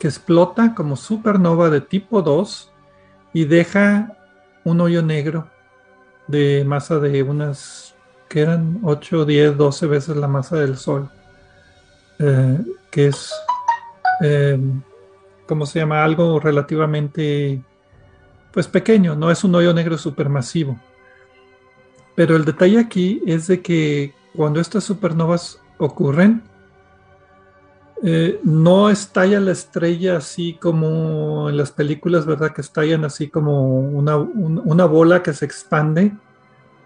[0.00, 2.72] que explota como supernova de tipo 2
[3.32, 4.12] y deja
[4.64, 5.48] un hoyo negro
[6.26, 7.94] de masa de unas
[8.28, 11.08] que eran 8, 10, 12 veces la masa del Sol,
[12.18, 12.58] eh,
[12.90, 13.32] que es
[14.20, 14.58] eh,
[15.46, 16.04] ¿cómo se llama?
[16.04, 17.62] Algo relativamente,
[18.52, 20.78] pues pequeño, no es un hoyo negro supermasivo.
[22.14, 26.42] Pero el detalle aquí es de que cuando estas supernovas ocurren,
[28.02, 32.52] eh, no estalla la estrella así como en las películas, ¿verdad?
[32.52, 36.12] Que estallan así como una, un, una bola que se expande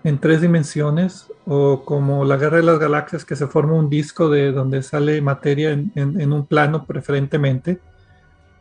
[0.05, 4.29] en tres dimensiones, o como la guerra de las galaxias que se forma un disco
[4.29, 7.81] de donde sale materia en, en, en un plano preferentemente.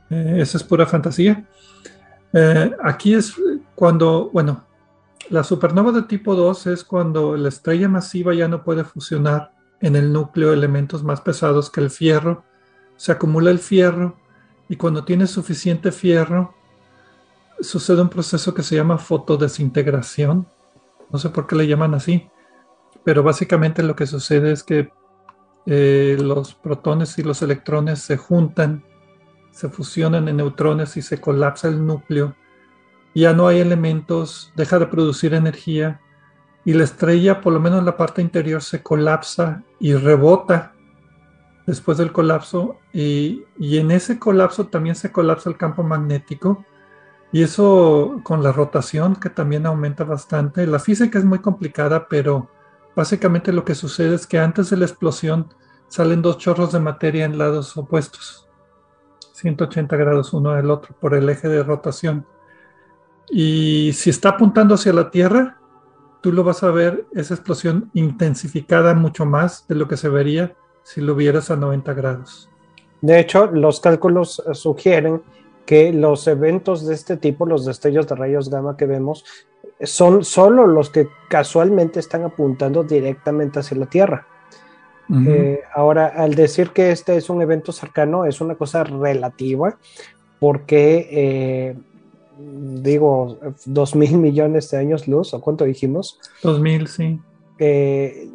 [0.10, 1.46] Eh, eso es pura fantasía.
[2.34, 3.34] Eh, aquí es
[3.76, 4.64] cuando, bueno,
[5.30, 9.96] La supernova de tipo 2 es cuando la estrella masiva ya no puede fusionar en
[9.96, 12.44] el núcleo elementos más pesados que el fierro.
[12.98, 14.18] Se acumula el fierro
[14.68, 16.54] y cuando tiene suficiente fierro
[17.62, 20.46] sucede un proceso que se llama fotodesintegración.
[21.12, 22.28] No sé por qué le llaman así,
[23.04, 24.92] pero básicamente lo que sucede es que
[25.66, 28.84] eh, los protones y los electrones se juntan,
[29.52, 32.36] se fusionan en neutrones y se colapsa el núcleo.
[33.14, 36.00] Ya no hay elementos, deja de producir energía
[36.64, 40.74] y la estrella, por lo menos la parte interior, se colapsa y rebota
[41.66, 46.66] después del colapso y, y, en ese colapso también se colapsa el campo magnético
[47.32, 50.68] y eso con la rotación que también aumenta bastante.
[50.68, 52.50] La física es muy complicada, pero
[52.96, 55.54] básicamente lo que sucede es que antes de la explosión
[55.88, 58.48] salen dos chorros de materia en lados opuestos,
[59.34, 62.26] 180 grados uno del otro por el eje de rotación.
[63.30, 65.60] Y si está apuntando hacia la Tierra,
[66.22, 70.56] tú lo vas a ver esa explosión intensificada mucho más de lo que se vería
[70.84, 72.50] si lo vieras a 90 grados.
[73.02, 75.24] De hecho, los cálculos eh, sugieren
[75.66, 79.24] que los eventos de este tipo, los destellos de rayos gamma que vemos,
[79.80, 84.28] son solo los que casualmente están apuntando directamente hacia la Tierra.
[85.28, 89.78] Eh, ahora, al decir que este es un evento cercano, es una cosa relativa,
[90.40, 91.76] porque eh,
[92.38, 96.20] digo, dos mil millones de años luz, ¿o cuánto dijimos?
[96.42, 97.20] Dos mil, sí.
[97.60, 98.30] Eh,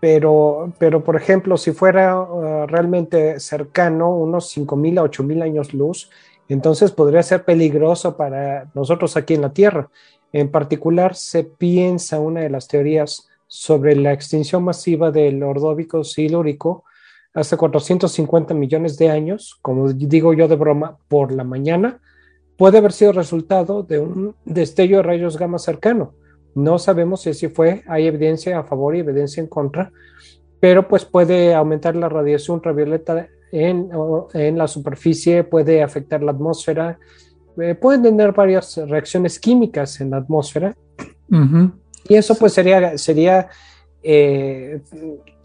[0.00, 5.40] pero, pero, por ejemplo, si fuera uh, realmente cercano, unos cinco mil a ocho mil
[5.42, 6.10] años luz,
[6.48, 9.88] entonces podría ser peligroso para nosotros aquí en la Tierra.
[10.32, 16.84] En particular, se piensa una de las teorías sobre la extinción masiva del Ordóbico silúrico
[17.34, 22.00] hace 450 millones de años, como digo yo de broma, por la mañana,
[22.56, 26.14] puede haber sido resultado de un destello de rayos gamma cercano.
[26.54, 29.90] No sabemos si así fue, hay evidencia a favor y evidencia en contra,
[30.60, 33.90] pero pues puede aumentar la radiación ultravioleta en,
[34.34, 36.98] en la superficie, puede afectar la atmósfera,
[37.60, 40.76] eh, pueden tener varias reacciones químicas en la atmósfera.
[42.08, 43.48] Y eso pues sería, sería
[44.02, 44.80] eh,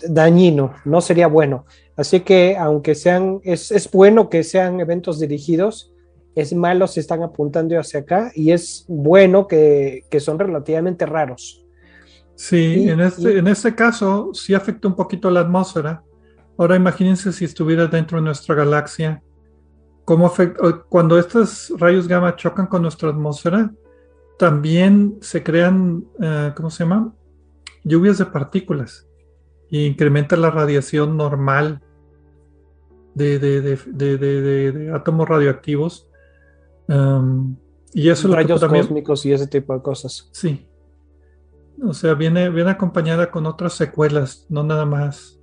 [0.08, 1.66] dañino, no sería bueno.
[1.96, 5.94] Así que aunque sean, es, es bueno que sean eventos dirigidos,
[6.36, 11.66] es malo si están apuntando hacia acá y es bueno que, son relativamente raros.
[12.36, 16.04] Sí, en, este, en este caso sí afecta un poquito la atmósfera.
[16.60, 19.24] Ahora imagínense si estuviera dentro de nuestra galaxia,
[20.06, 23.72] cómo afecta, cuando estos rayos gamma chocan con nuestra atmósfera,
[24.38, 27.16] también se crean, eh, ¿cómo se llama?
[27.84, 29.08] Lluvias de partículas
[29.72, 31.82] y incrementa la radiación normal
[33.16, 36.10] de, de átomos radioactivos
[37.94, 40.30] y eso Rayos también, cósmicos y ese tipo de cosas.
[40.32, 40.68] Sí.
[41.84, 45.39] O sea, viene, viene acompañada con otras secuelas, no nada más.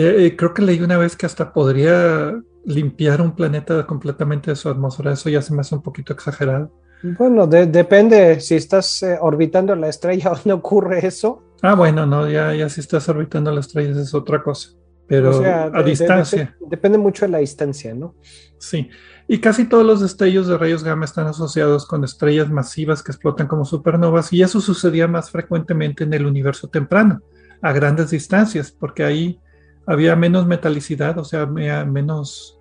[0.00, 4.56] Eh, eh, creo que leí una vez que hasta podría limpiar un planeta completamente de
[4.56, 5.12] su atmósfera.
[5.12, 6.72] Eso ya se me hace un poquito exagerado.
[7.02, 11.42] Bueno, depende si estás eh, orbitando la estrella o no ocurre eso.
[11.60, 14.70] Ah, bueno, no, ya, ya si estás orbitando la estrella es otra cosa.
[15.06, 16.56] Pero a distancia.
[16.70, 18.14] depende mucho de la distancia, ¿no?
[18.58, 18.88] Sí.
[19.28, 23.48] Y casi todos los destellos de rayos gamma están asociados con estrellas masivas que explotan
[23.48, 27.20] como supernovas y eso sucedía más frecuentemente en el universo temprano,
[27.60, 29.40] a grandes distancias, porque ahí
[29.90, 32.60] había menos metalicidad, o sea, menos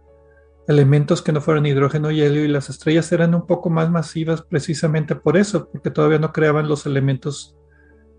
[0.67, 4.41] elementos que no fueran hidrógeno y helio y las estrellas eran un poco más masivas
[4.41, 7.55] precisamente por eso, porque todavía no creaban los elementos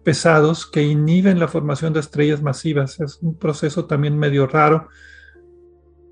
[0.04, 3.00] pesados que inhiben la formación de estrellas masivas.
[3.00, 4.88] Es un proceso también medio raro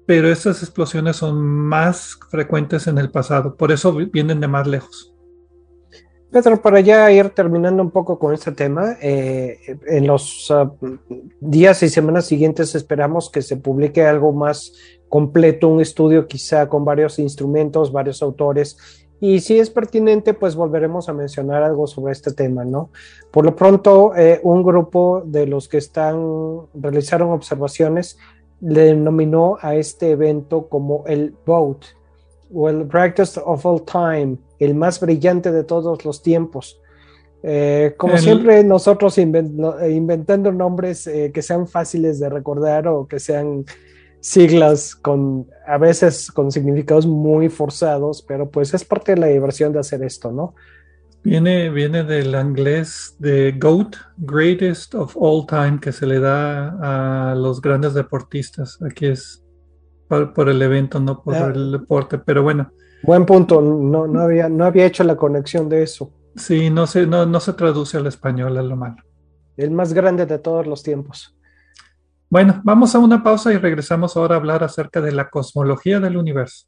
[0.09, 5.15] pero estas explosiones son más frecuentes en el pasado, por eso vienen de más lejos.
[6.31, 10.71] Pedro, para ya ir terminando un poco con este tema, eh, en los ah,
[11.41, 14.75] días y semanas siguientes esperamos que se publique algo más
[15.09, 18.77] completo, un estudio quizá con varios instrumentos, varios autores,
[19.21, 22.91] y si es pertinente, pues volveremos a mencionar algo sobre este tema, ¿no?
[23.33, 28.19] Por lo pronto, eh, un grupo de los que están, realizaron observaciones,
[28.61, 31.87] le denominó a este evento como el Vote
[32.53, 32.89] o el
[33.45, 36.81] of All Time, el más brillante de todos los tiempos.
[37.43, 43.65] Eh, como siempre, nosotros inventando nombres eh, que sean fáciles de recordar o que sean
[44.21, 49.73] siglas con a veces con significados muy forzados, pero pues es parte de la diversión
[49.73, 50.55] de hacer esto, ¿no?
[51.23, 57.35] Viene, viene del inglés de GOAT, Greatest of All Time, que se le da a
[57.35, 58.79] los grandes deportistas.
[58.83, 59.45] Aquí es
[60.09, 61.53] por, el evento, no por ah.
[61.55, 62.73] el deporte, pero bueno.
[63.03, 66.13] Buen punto, no, no, había, no había hecho la conexión de eso.
[66.37, 68.97] Sí, no se, no, no se traduce al español, es lo malo.
[69.57, 71.37] El más grande de todos los tiempos.
[72.31, 76.17] Bueno, vamos a una pausa y regresamos ahora a hablar acerca de la cosmología del
[76.17, 76.68] universo.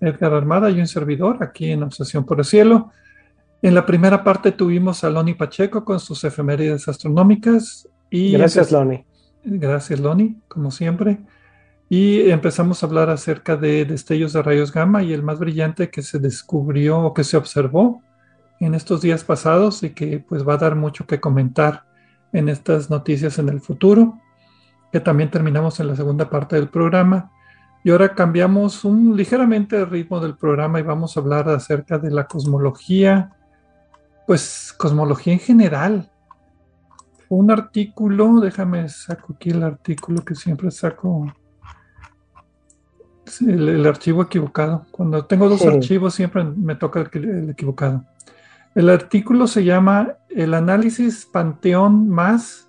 [0.00, 2.90] Edgar Armada y un servidor aquí en Obsesión por el Cielo.
[3.62, 7.88] En la primera parte tuvimos a Loni Pacheco con sus efemérides astronómicas.
[8.08, 9.04] Y Gracias, Loni.
[9.44, 11.20] Gracias, Loni, como siempre.
[11.88, 16.02] Y empezamos a hablar acerca de destellos de rayos gamma y el más brillante que
[16.02, 18.02] se descubrió o que se observó
[18.60, 21.84] en estos días pasados y que pues va a dar mucho que comentar
[22.32, 24.18] en estas noticias en el futuro,
[24.92, 27.32] que también terminamos en la segunda parte del programa.
[27.82, 32.10] Y ahora cambiamos un, ligeramente el ritmo del programa y vamos a hablar acerca de
[32.10, 33.32] la cosmología,
[34.26, 36.10] pues cosmología en general.
[37.30, 41.32] Un artículo, déjame saco aquí el artículo que siempre saco.
[43.46, 44.84] El, archivo equivocado.
[44.90, 48.04] Cuando tengo dos archivos siempre me toca el, equivocado.
[48.74, 52.68] El artículo se llama El análisis Panteón más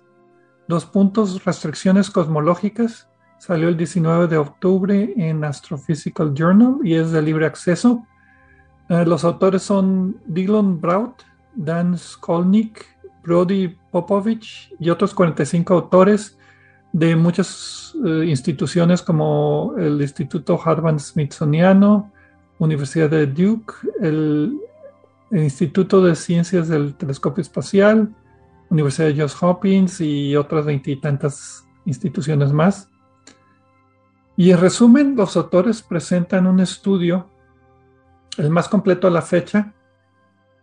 [0.68, 3.08] dos puntos restricciones cosmológicas
[3.42, 8.06] Salió el 19 de octubre en Astrophysical Journal y es de libre acceso.
[8.88, 12.86] Eh, los autores son Dylan Braut, Dan Skolnick,
[13.24, 16.38] Brody Popovich y otros 45 autores
[16.92, 22.12] de muchas eh, instituciones como el Instituto Harvard Smithsoniano,
[22.60, 24.56] Universidad de Duke, el,
[25.32, 28.14] el Instituto de Ciencias del Telescopio Espacial,
[28.70, 32.91] Universidad de Johns Hopkins y otras veintitantas instituciones más.
[34.42, 37.30] Y en resumen, los autores presentan un estudio,
[38.36, 39.72] el más completo a la fecha,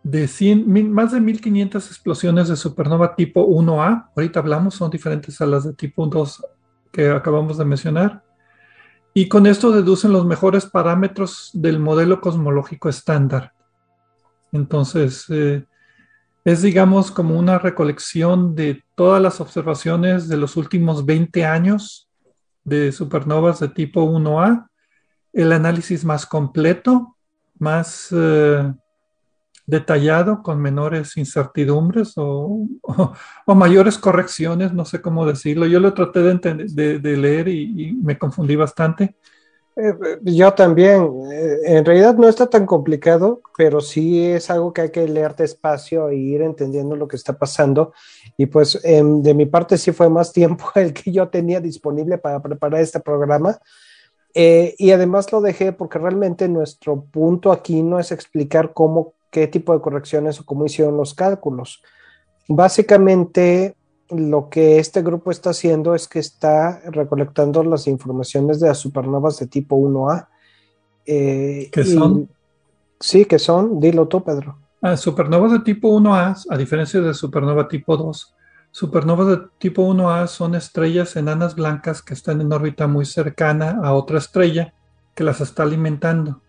[0.04, 0.28] de
[0.90, 4.10] más de 1500 explosiones de supernova tipo 1A.
[4.14, 6.46] Ahorita hablamos, son diferentes a las de tipo 2
[6.92, 8.26] que acabamos de mencionar.
[9.14, 13.54] Y con esto deducen los mejores parámetros del modelo cosmológico estándar.
[14.52, 15.66] Entonces, eh,
[16.44, 22.09] es digamos como una recolección de todas las observaciones de los últimos 20 años
[22.64, 24.70] de supernovas de tipo 1A,
[25.34, 27.16] el análisis más completo,
[27.58, 28.74] más eh,
[29.66, 32.66] detallado, con menores incertidumbres o,
[33.48, 35.68] mayores correcciones, no sé cómo decirlo.
[35.68, 39.16] Yo lo traté de, de, leer y, me confundí bastante.
[39.82, 41.10] Eh, yo también.
[41.32, 45.36] Eh, en realidad no está tan complicado, pero sí es algo que hay que leer
[45.36, 47.94] despacio e ir entendiendo lo que está pasando.
[48.38, 52.18] Y pues em, de mi parte sí fue más tiempo el que yo tenía disponible
[52.18, 53.60] para preparar este programa.
[54.34, 59.48] Eh, y además lo dejé porque realmente nuestro punto aquí no es explicar cómo, qué
[59.48, 61.82] tipo de correcciones o cómo hicieron los cálculos.
[62.48, 63.76] Básicamente
[64.10, 69.40] lo que este grupo está haciendo es que está recolectando las informaciones de las supernovas
[69.40, 70.28] de tipo 1A.
[71.06, 72.30] Eh, ¿Qué son?
[73.00, 73.80] Sí, que son.
[73.80, 74.58] Dilo tú, Pedro.
[74.82, 78.36] Ah, supernovas de tipo 1A, a diferencia de supernova tipo 2,
[78.72, 83.94] supernovas de tipo 1A son estrellas enanas blancas que están en órbita muy cercana a
[83.94, 84.74] otra estrella
[85.14, 86.42] que las está alimentando.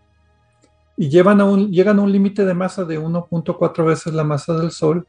[0.95, 4.53] Y llevan a un, llegan a un límite de masa de 1.4 veces la masa
[4.53, 5.07] del Sol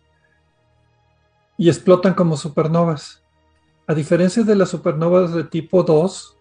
[1.56, 3.22] y explotan como supernovas.
[3.86, 6.38] A diferencia de las supernovas de tipo 2,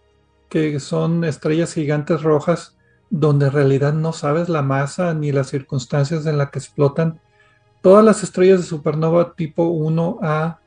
[0.48, 2.76] que son estrellas gigantes rojas,
[3.10, 7.20] donde en realidad no sabes la masa ni las circunstancias en las que explotan,
[7.82, 10.58] todas las estrellas de supernova tipo 1A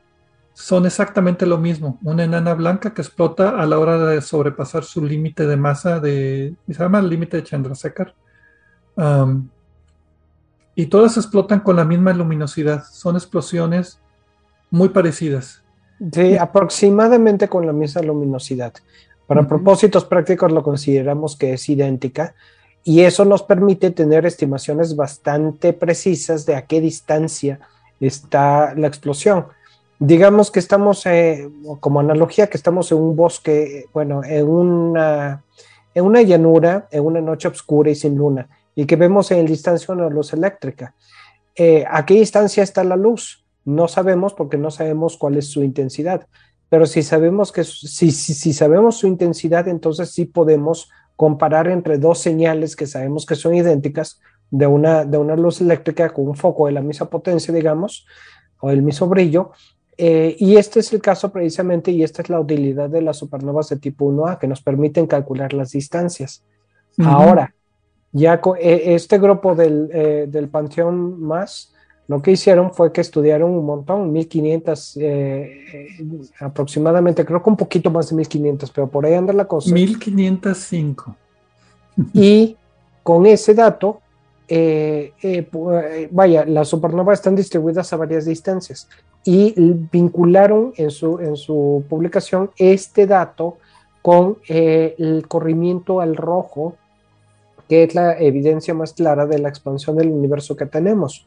[0.52, 1.98] son exactamente lo mismo.
[2.02, 6.54] Una enana blanca que explota a la hora de sobrepasar su límite de masa de,
[6.66, 8.14] se llama el límite de Chandrasekhar.
[10.74, 12.84] y todas explotan con la misma luminosidad.
[12.84, 14.00] Son explosiones
[14.70, 15.62] muy parecidas.
[16.12, 18.72] Sí, aproximadamente con la misma luminosidad.
[19.26, 22.34] Para propósitos prácticos lo consideramos que es idéntica
[22.84, 27.58] y eso nos permite tener estimaciones bastante precisas de a qué distancia
[27.98, 29.46] está la explosión.
[29.98, 31.48] Digamos que estamos, eh,
[31.80, 35.42] como analogía, que estamos en un bosque, bueno, en una,
[35.94, 39.92] en una llanura, en una noche oscura y sin luna, y que vemos en distancia
[39.92, 40.94] una luz eléctrica.
[41.56, 43.42] Eh, ¿A qué distancia está la luz?
[43.66, 46.26] No sabemos porque no sabemos cuál es su intensidad.
[46.68, 52.18] Pero si sabemos que si, si, sabemos su intensidad, entonces sí podemos comparar entre dos
[52.18, 56.66] señales que sabemos que son idénticas de una, de una luz eléctrica con un foco
[56.66, 58.06] de la misma potencia, digamos,
[58.60, 59.50] o el mismo brillo.
[59.98, 63.68] Eh, y este es el caso precisamente, y esta es la utilidad de las supernovas
[63.68, 66.44] de tipo 1A, que nos permiten calcular las distancias.
[66.98, 67.54] Ahora,
[68.12, 71.74] ya e, este grupo del, eh, del Panteón más
[72.08, 75.02] lo que hicieron fue que estudiaron un montón, 1500 eh,
[75.72, 75.98] eh,
[76.38, 79.72] aproximadamente, creo que un poquito más de 1500, pero por ahí anda la cosa.
[79.72, 81.16] 1505.
[82.12, 82.58] Y
[83.02, 84.02] con ese dato,
[84.48, 85.12] eh,
[86.10, 88.86] vaya, las supernovas están distribuidas a varias distancias
[89.24, 93.56] y vincularon en su, en su publicación este dato
[94.02, 96.76] con el corrimiento al rojo,
[97.66, 101.26] que es la evidencia más clara de la expansión del universo que tenemos.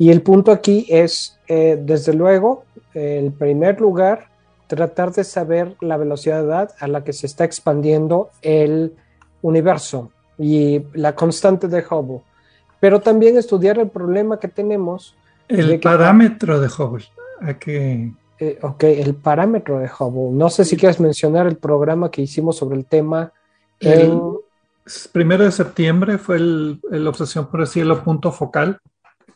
[0.00, 4.28] Y el punto aquí es, eh, desde luego, el primer lugar,
[4.66, 8.94] tratar de saber la velocidad a la que se está expandiendo el
[9.42, 12.22] universo y la constante de Hubble.
[12.80, 15.14] Pero también estudiar el problema que tenemos.
[15.48, 17.04] El parámetro de Hubble.
[17.60, 18.10] que...
[18.38, 20.30] Eh, ok, el parámetro de Hubble.
[20.34, 23.34] No sé si quieres mencionar el programa que hicimos sobre el tema.
[23.78, 24.18] El
[25.12, 28.80] primero de septiembre fue el, el Obsesión por el Cielo punto focal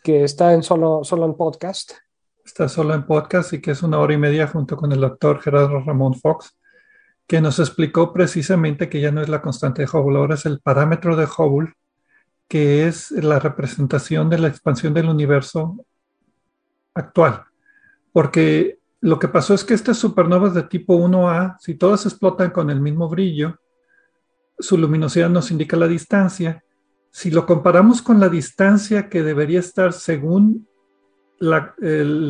[0.04, 1.92] que está en solo, solo en podcast.
[2.44, 5.40] Está solo en podcast y que es una hora y media junto con el doctor
[5.40, 6.58] Gerardo Ramón Fox,
[7.26, 10.60] que nos explicó precisamente que ya no es la constante de Hubble, ahora es el
[10.60, 11.72] parámetro de Hubble,
[12.48, 15.86] que es la representación de la expansión del universo
[16.92, 17.44] actual.
[18.12, 22.68] Porque lo que pasó es que estas supernovas de tipo 1A, si todas explotan con
[22.68, 23.58] el mismo brillo,
[24.58, 26.63] su luminosidad nos indica la distancia
[27.14, 30.66] si lo comparamos con la distancia que debería estar según
[31.38, 31.72] la,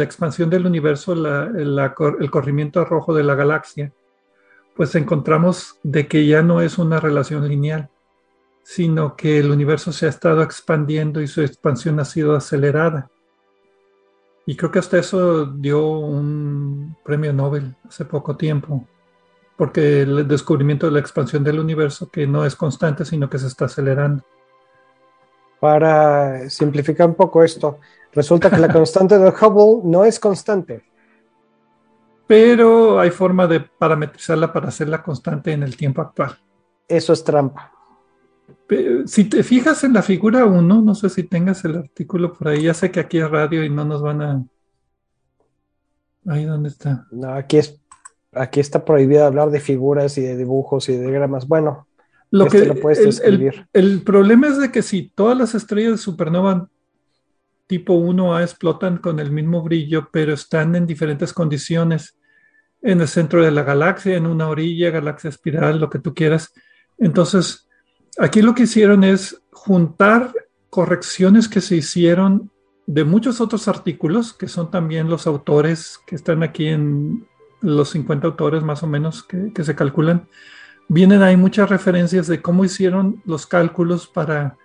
[0.03, 3.95] expansión del universo, el corrimiento rojo de la galaxia,
[4.76, 7.89] pues encontramos de que ya no es una relación lineal,
[8.62, 13.11] sino que el universo se ha estado expandiendo y su expansión ha sido acelerada.
[14.45, 18.87] Y creo que hasta eso dio un premio Nobel hace poco tiempo,
[19.57, 23.47] porque el descubrimiento de la expansión del universo que no es constante, sino que se
[23.47, 24.22] está acelerando.
[25.64, 27.78] Para simplificar un poco esto,
[28.12, 30.84] resulta que la constante de Hubble no es constante.
[32.26, 36.36] Pero hay forma de parametrizarla para hacerla constante en el tiempo actual.
[36.86, 37.72] Eso es trampa.
[39.06, 42.64] Si te fijas en la figura 1, no sé si tengas el artículo por ahí,
[42.64, 44.44] ya sé que aquí es radio y no nos van a...
[46.26, 47.06] Ahí dónde está.
[47.10, 47.80] No, aquí es
[48.34, 51.48] aquí está prohibido hablar de figuras y de dibujos y de diagramas.
[51.48, 51.86] Bueno,
[52.35, 52.59] lo que,
[53.74, 56.68] el, problema es de que si todas las estrellas de supernova
[57.68, 62.18] tipo 1A explotan con el mismo brillo, pero están en diferentes condiciones,
[62.82, 66.53] en el centro de la galaxia, en una orilla, galaxia espiral, lo que tú quieras.
[66.99, 67.68] Entonces,
[68.18, 70.32] aquí lo que hicieron es juntar
[70.70, 72.51] correcciones que se hicieron
[72.89, 77.28] de muchos otros artículos, que son también los autores que están aquí en
[77.61, 80.26] los 50 autores más o menos que, que se calculan,
[80.89, 84.57] vienen ahí muchas referencias de cómo hicieron los cálculos para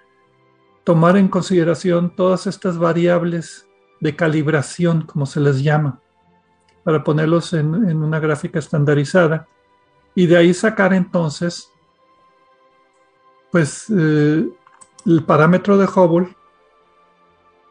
[0.84, 3.68] tomar en consideración todas estas variables
[4.00, 6.00] de calibración, como se les llama,
[6.84, 9.48] para ponerlos en, una gráfica estandarizada
[10.16, 11.72] y de ahí sacar entonces
[13.52, 14.48] pues eh,
[15.06, 16.36] el parámetro de Hubble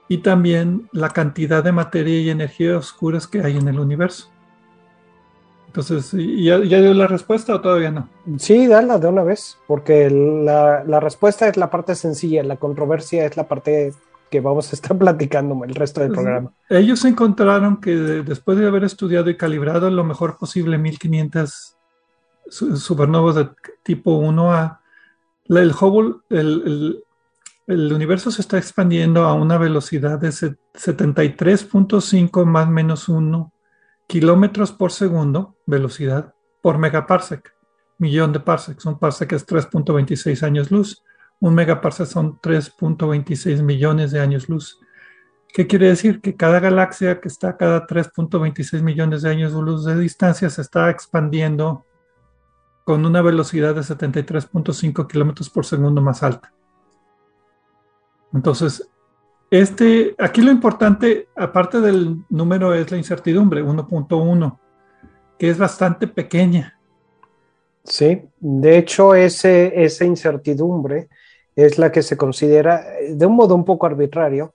[0.09, 4.31] y también la cantidad de materia y energía oscuras que hay en el universo.
[5.69, 8.09] Entonces, ¿ya, ¿ya, dio la respuesta o todavía no?
[8.39, 13.27] Sí, dala de una vez, porque la, la, respuesta es la parte sencilla, la controversia
[13.27, 13.93] es la parte
[14.31, 16.55] que vamos a estar platicando el resto del programa.
[16.71, 21.77] Ellos encontraron que después de haber estudiado y calibrado lo mejor posible 1500
[22.49, 23.51] supernovas de
[23.83, 24.79] tipo 1A,
[25.51, 27.05] el Hubble, el, el,
[27.67, 33.53] el universo se está expandiendo a una velocidad de 73.5 más menos 1
[34.09, 37.55] kilómetros por segundo, velocidad, por megaparsec,
[37.99, 38.85] millón de parsecs.
[38.87, 41.05] Un parsec es 3.26 años luz.
[41.39, 44.81] Un megaparsec son 3.26 millones de años luz.
[45.53, 46.21] ¿Qué quiere decir?
[46.21, 50.63] Que cada galaxia que está a cada 3.26 millones de años luz de distancia se
[50.63, 51.85] está expandiendo
[52.85, 56.53] con una velocidad de 73.5 kilómetros por segundo más alta.
[58.33, 58.91] Entonces,
[59.51, 64.59] este, aquí lo importante, aparte del número, es la incertidumbre, 1.1,
[65.39, 66.79] que es bastante pequeña.
[67.85, 71.09] Sí, de hecho, ese, esa incertidumbre
[71.57, 74.53] es la que se considera, de un modo un poco arbitrario,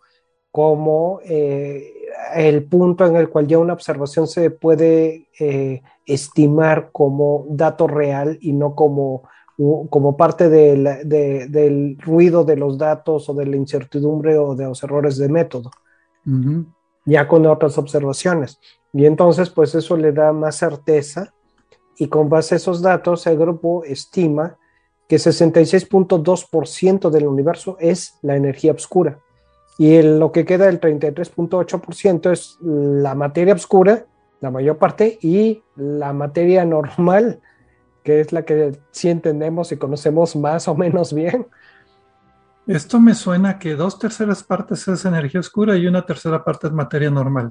[0.52, 1.92] como eh,
[2.36, 8.38] el punto en el cual ya una observación se puede eh, estimar como dato real
[8.40, 9.24] y no como
[9.58, 15.18] como parte del ruido de los datos o de la incertidumbre o de los errores
[15.18, 15.72] de método,
[17.06, 18.60] ya con otras observaciones.
[18.94, 21.34] Y entonces, pues eso le da más certeza
[21.98, 24.58] y con base a esos datos, el grupo estima
[25.08, 29.20] que 66.2% del universo es la energía oscura.
[29.78, 34.06] Y lo que queda del 33.8% es la materia oscura,
[34.40, 37.42] la mayor parte, y la materia normal,
[38.04, 41.48] que es la que sí entendemos y conocemos más o menos bien.
[42.68, 46.74] Esto me suena que dos terceras partes es energía oscura y una tercera parte es
[46.74, 47.50] materia normal.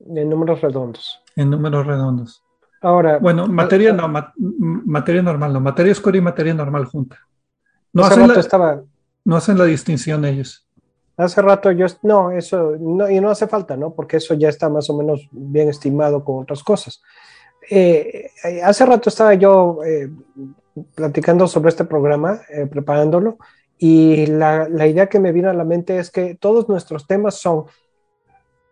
[0.00, 1.20] En números redondos.
[1.36, 2.42] En números redondos.
[2.80, 3.18] Ahora.
[3.18, 7.18] Bueno, materia no, materia normal no, materia oscura y materia normal junta.
[7.92, 8.82] No hacen, la, estaba...
[9.24, 10.66] no hacen la distinción ellos.
[11.16, 13.94] Hace rato yo, no, eso, no, y no hace falta, ¿no?
[13.94, 17.02] Porque eso ya está más o menos bien estimado con otras cosas.
[17.70, 18.30] Eh,
[18.62, 20.10] hace rato estaba yo eh,
[20.94, 23.38] platicando sobre este programa, eh, preparándolo,
[23.78, 27.36] y la, la, idea que me vino a la mente es que todos nuestros temas
[27.36, 27.64] son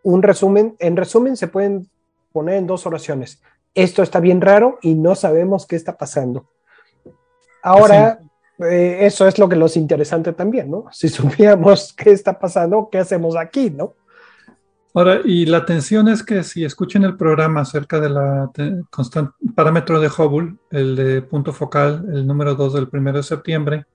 [0.03, 0.77] un resumen.
[0.79, 1.89] En resumen, se pueden
[2.33, 3.43] poner en dos oraciones.
[3.75, 6.47] Esto está bien raro y no sabemos qué está pasando.
[7.63, 8.21] Ahora,
[8.59, 10.87] eso es lo que los interesante también, ¿no?
[10.93, 13.95] Si supiéramos qué está pasando, ¿qué hacemos aquí, no?
[14.95, 18.51] Ahora, y la atención es que si escuchen el programa acerca de la
[19.55, 23.87] parámetro de Hubble, el de punto focal, el número 2 del 1 de septiembre,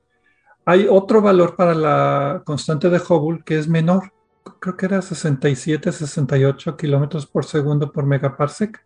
[0.66, 4.12] hay otro valor para la constante de Hubble que es menor.
[4.60, 8.84] Creo que era 67, 68 kilómetros por segundo por megaparsec.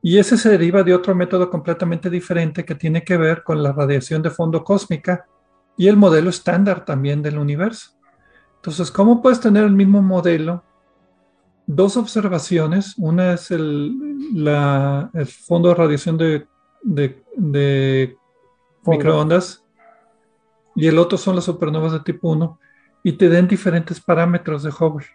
[0.00, 3.72] Y ese se deriva de otro método completamente diferente que tiene que ver con la
[3.72, 5.26] radiación de fondo cósmica
[5.76, 7.90] y el modelo estándar también del universo.
[8.56, 10.64] Entonces, ¿cómo puedes tener el mismo modelo
[11.66, 12.94] dos observaciones.
[12.96, 13.94] Una es el,
[15.46, 16.46] fondo de radiación de,
[18.84, 19.64] microondas
[20.74, 22.58] y el otro son las supernovas de tipo 1
[23.02, 25.06] y te den diferentes parámetros de Hubble.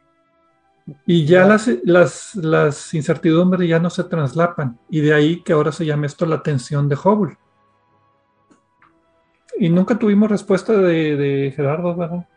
[1.05, 5.71] Y ya las, las, las, incertidumbres ya no se traslapan y de ahí que ahora
[5.71, 7.37] se llama esto la tensión de Hubble.
[9.57, 12.27] Y nunca tuvimos respuesta de, de Gerardo, ¿verdad?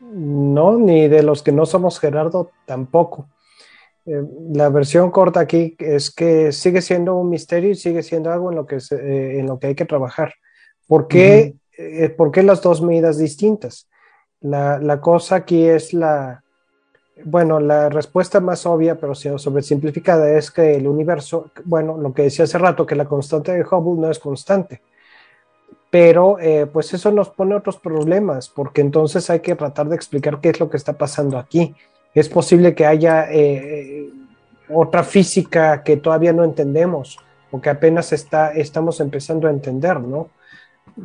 [0.00, 3.28] No, ni de los que no somos Gerardo tampoco.
[4.08, 4.22] Eh,
[4.54, 8.56] la versión corta aquí es que sigue siendo un misterio y sigue siendo algo en
[8.56, 10.32] lo que, eh, en lo que hay que trabajar.
[10.86, 13.86] ¿Por qué, eh, ¿por qué las dos medidas distintas?
[14.40, 16.42] La, la, cosa aquí es la,
[17.22, 22.46] bueno, la respuesta más obvia, pero sobresimplificada, es que el universo, bueno, lo que decía
[22.46, 24.80] hace rato, que la constante de Hubble no es constante.
[25.90, 26.36] Pero
[26.70, 30.60] pues eso nos pone otros problemas, porque entonces hay que tratar de explicar qué es
[30.60, 31.74] lo que está pasando aquí
[32.14, 34.10] es posible que haya eh,
[34.68, 37.18] otra física que todavía no entendemos
[37.50, 40.28] o que apenas está, estamos empezando a entender, ¿no?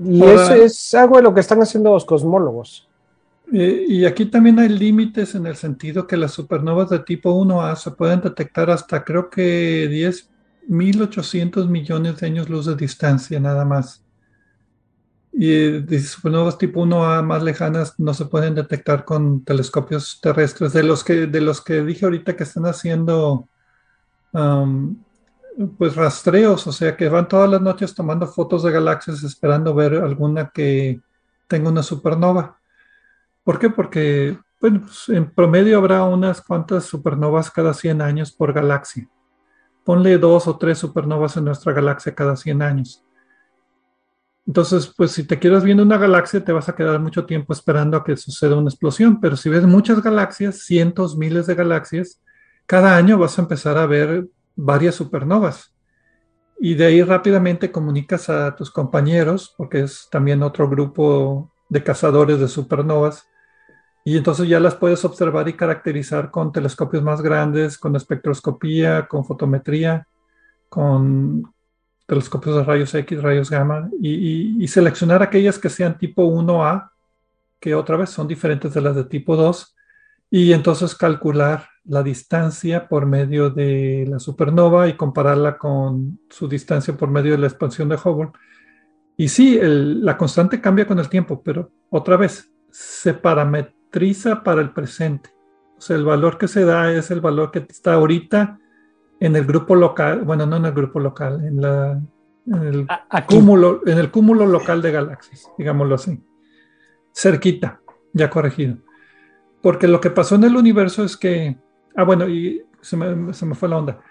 [0.05, 2.87] Y eso es algo de lo que están haciendo los cosmólogos.
[3.51, 7.75] Eh, y aquí también hay límites en el sentido que las supernovas de tipo 1A
[7.75, 9.87] se pueden detectar hasta creo que
[10.67, 14.02] 10.800 millones de años luz de distancia nada más
[15.33, 20.73] y de supernovas tipo 1A más lejanas no se pueden detectar con telescopios terrestres.
[20.73, 23.47] De los que, de los que dije ahorita que están haciendo
[25.77, 29.95] pues rastreos, o sea que van todas las noches tomando fotos de galaxias esperando ver
[29.95, 31.01] alguna que
[31.47, 32.57] tenga una supernova.
[33.43, 33.69] ¿Por qué?
[33.69, 39.09] Porque bueno, pues, en promedio habrá unas cuantas supernovas cada 100 años por galaxia.
[39.83, 43.03] ponle dos o tres supernovas en nuestra galaxia cada 100 años.
[44.45, 47.95] Entonces, pues si te quedas viendo una galaxia, te vas a quedar mucho tiempo esperando
[47.95, 52.21] a que suceda una explosión, pero si ves muchas galaxias, cientos, miles de galaxias,
[52.65, 55.73] cada año vas a empezar a ver varias supernovas.
[56.59, 62.39] Y de ahí rápidamente comunicas a tus compañeros, porque es también otro grupo de cazadores
[62.39, 63.25] de supernovas,
[64.05, 69.23] y entonces ya las puedes observar y caracterizar con telescopios más grandes, con espectroscopía, con
[69.23, 70.05] fotometría,
[70.67, 71.52] con
[72.05, 76.91] telescopios de rayos X, rayos gamma, y, seleccionar aquellas que sean tipo 1A,
[77.59, 79.75] que otra vez son diferentes de las de tipo 2,
[80.29, 86.95] y entonces calcular la distancia por medio de la supernova y compararla con su distancia
[86.95, 88.31] por medio de la expansión de Hubble.
[89.15, 93.73] Y sí, la constante cambia con el tiempo, pero otra vez se parametra
[94.43, 95.29] para el presente.
[95.77, 98.59] O sea, el valor que se da es el valor que está ahorita
[99.23, 102.01] en el grupo local, bueno, no en el grupo local, en, la,
[102.45, 102.85] el,
[103.25, 106.21] cúmulo, en el cúmulo local de galaxias, digámoslo así.
[107.13, 107.79] Cerquita,
[108.11, 108.79] ya corregido.
[109.61, 111.55] Porque lo que pasó en el universo es que,
[111.95, 114.01] ah, bueno, y se me, se me fue la onda.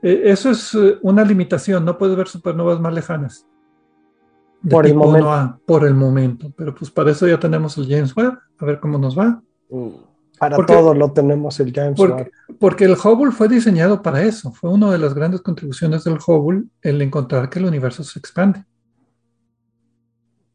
[0.00, 3.44] Eh, eso es eh, una limitación, no puedes ver supernovas más lejanas
[4.70, 5.60] por el momento.
[5.66, 6.52] por el momento.
[6.56, 9.42] Pero pues para eso ya tenemos el James Webb, a ver cómo nos va.
[9.70, 9.88] Mm,
[10.42, 12.28] para todo lo tenemos el James Webb.
[12.58, 14.50] Porque el Hubble fue diseñado para eso.
[14.50, 18.64] Fue una de las grandes contribuciones del Hubble el encontrar que el universo se expande.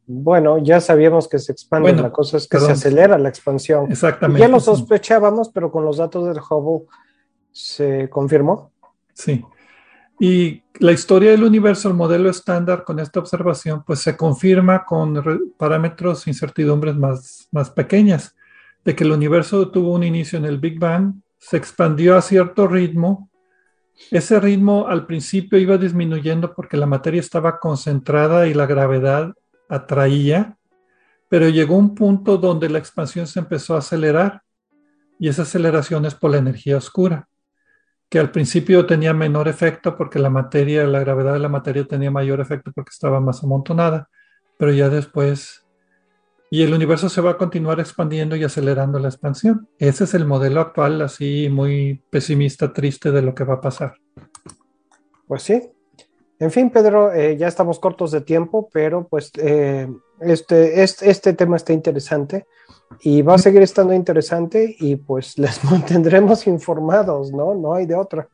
[0.06, 3.90] Bueno, ya sabíamos que se expande, la cosa es que se acelera la expansión.
[3.90, 4.42] Exactamente.
[4.42, 6.86] ya lo sospechábamos, pero con los datos del Hubble
[7.50, 8.70] se confirmó.
[9.14, 9.42] Sí.
[10.20, 15.54] Y la historia del universo, el modelo estándar con esta observación, pues se confirma con
[15.56, 18.34] parámetros incertidumbres más, más pequeñas,
[18.84, 22.66] de que el universo tuvo un inicio en el Big Bang, se expandió a cierto
[22.66, 23.30] ritmo.
[24.10, 29.34] Ese ritmo al principio iba disminuyendo porque la materia estaba concentrada y la gravedad
[29.68, 30.56] atraía,
[31.28, 34.42] pero llegó un punto donde la expansión se empezó a acelerar
[35.18, 37.28] y esa aceleración es por la energía oscura
[38.08, 42.10] que al principio tenía menor efecto porque la materia, la gravedad de la materia tenía
[42.10, 44.08] mayor efecto porque estaba más amontonada,
[44.56, 45.66] pero ya después,
[46.50, 49.68] y el universo se va a continuar expandiendo y acelerando la expansión.
[49.78, 53.94] Ese es el modelo actual, así muy pesimista, triste de lo que va a pasar.
[55.26, 55.70] Pues sí.
[56.40, 59.88] En fin, Pedro, eh, ya estamos cortos de tiempo, pero pues eh,
[60.20, 62.46] este, este, este tema está interesante
[63.00, 67.54] y va a seguir estando interesante y pues les mantendremos informados, ¿no?
[67.54, 68.28] No hay de otra.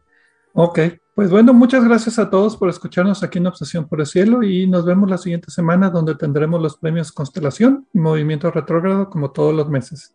[0.57, 0.79] Ok,
[1.17, 4.69] pues bueno, muchas gracias a todos por escucharnos aquí en Obsesión por el Cielo y
[4.69, 9.53] nos vemos la siguiente semana donde tendremos los premios Constelación y Movimiento Retrógrado como todos
[9.53, 10.15] los meses.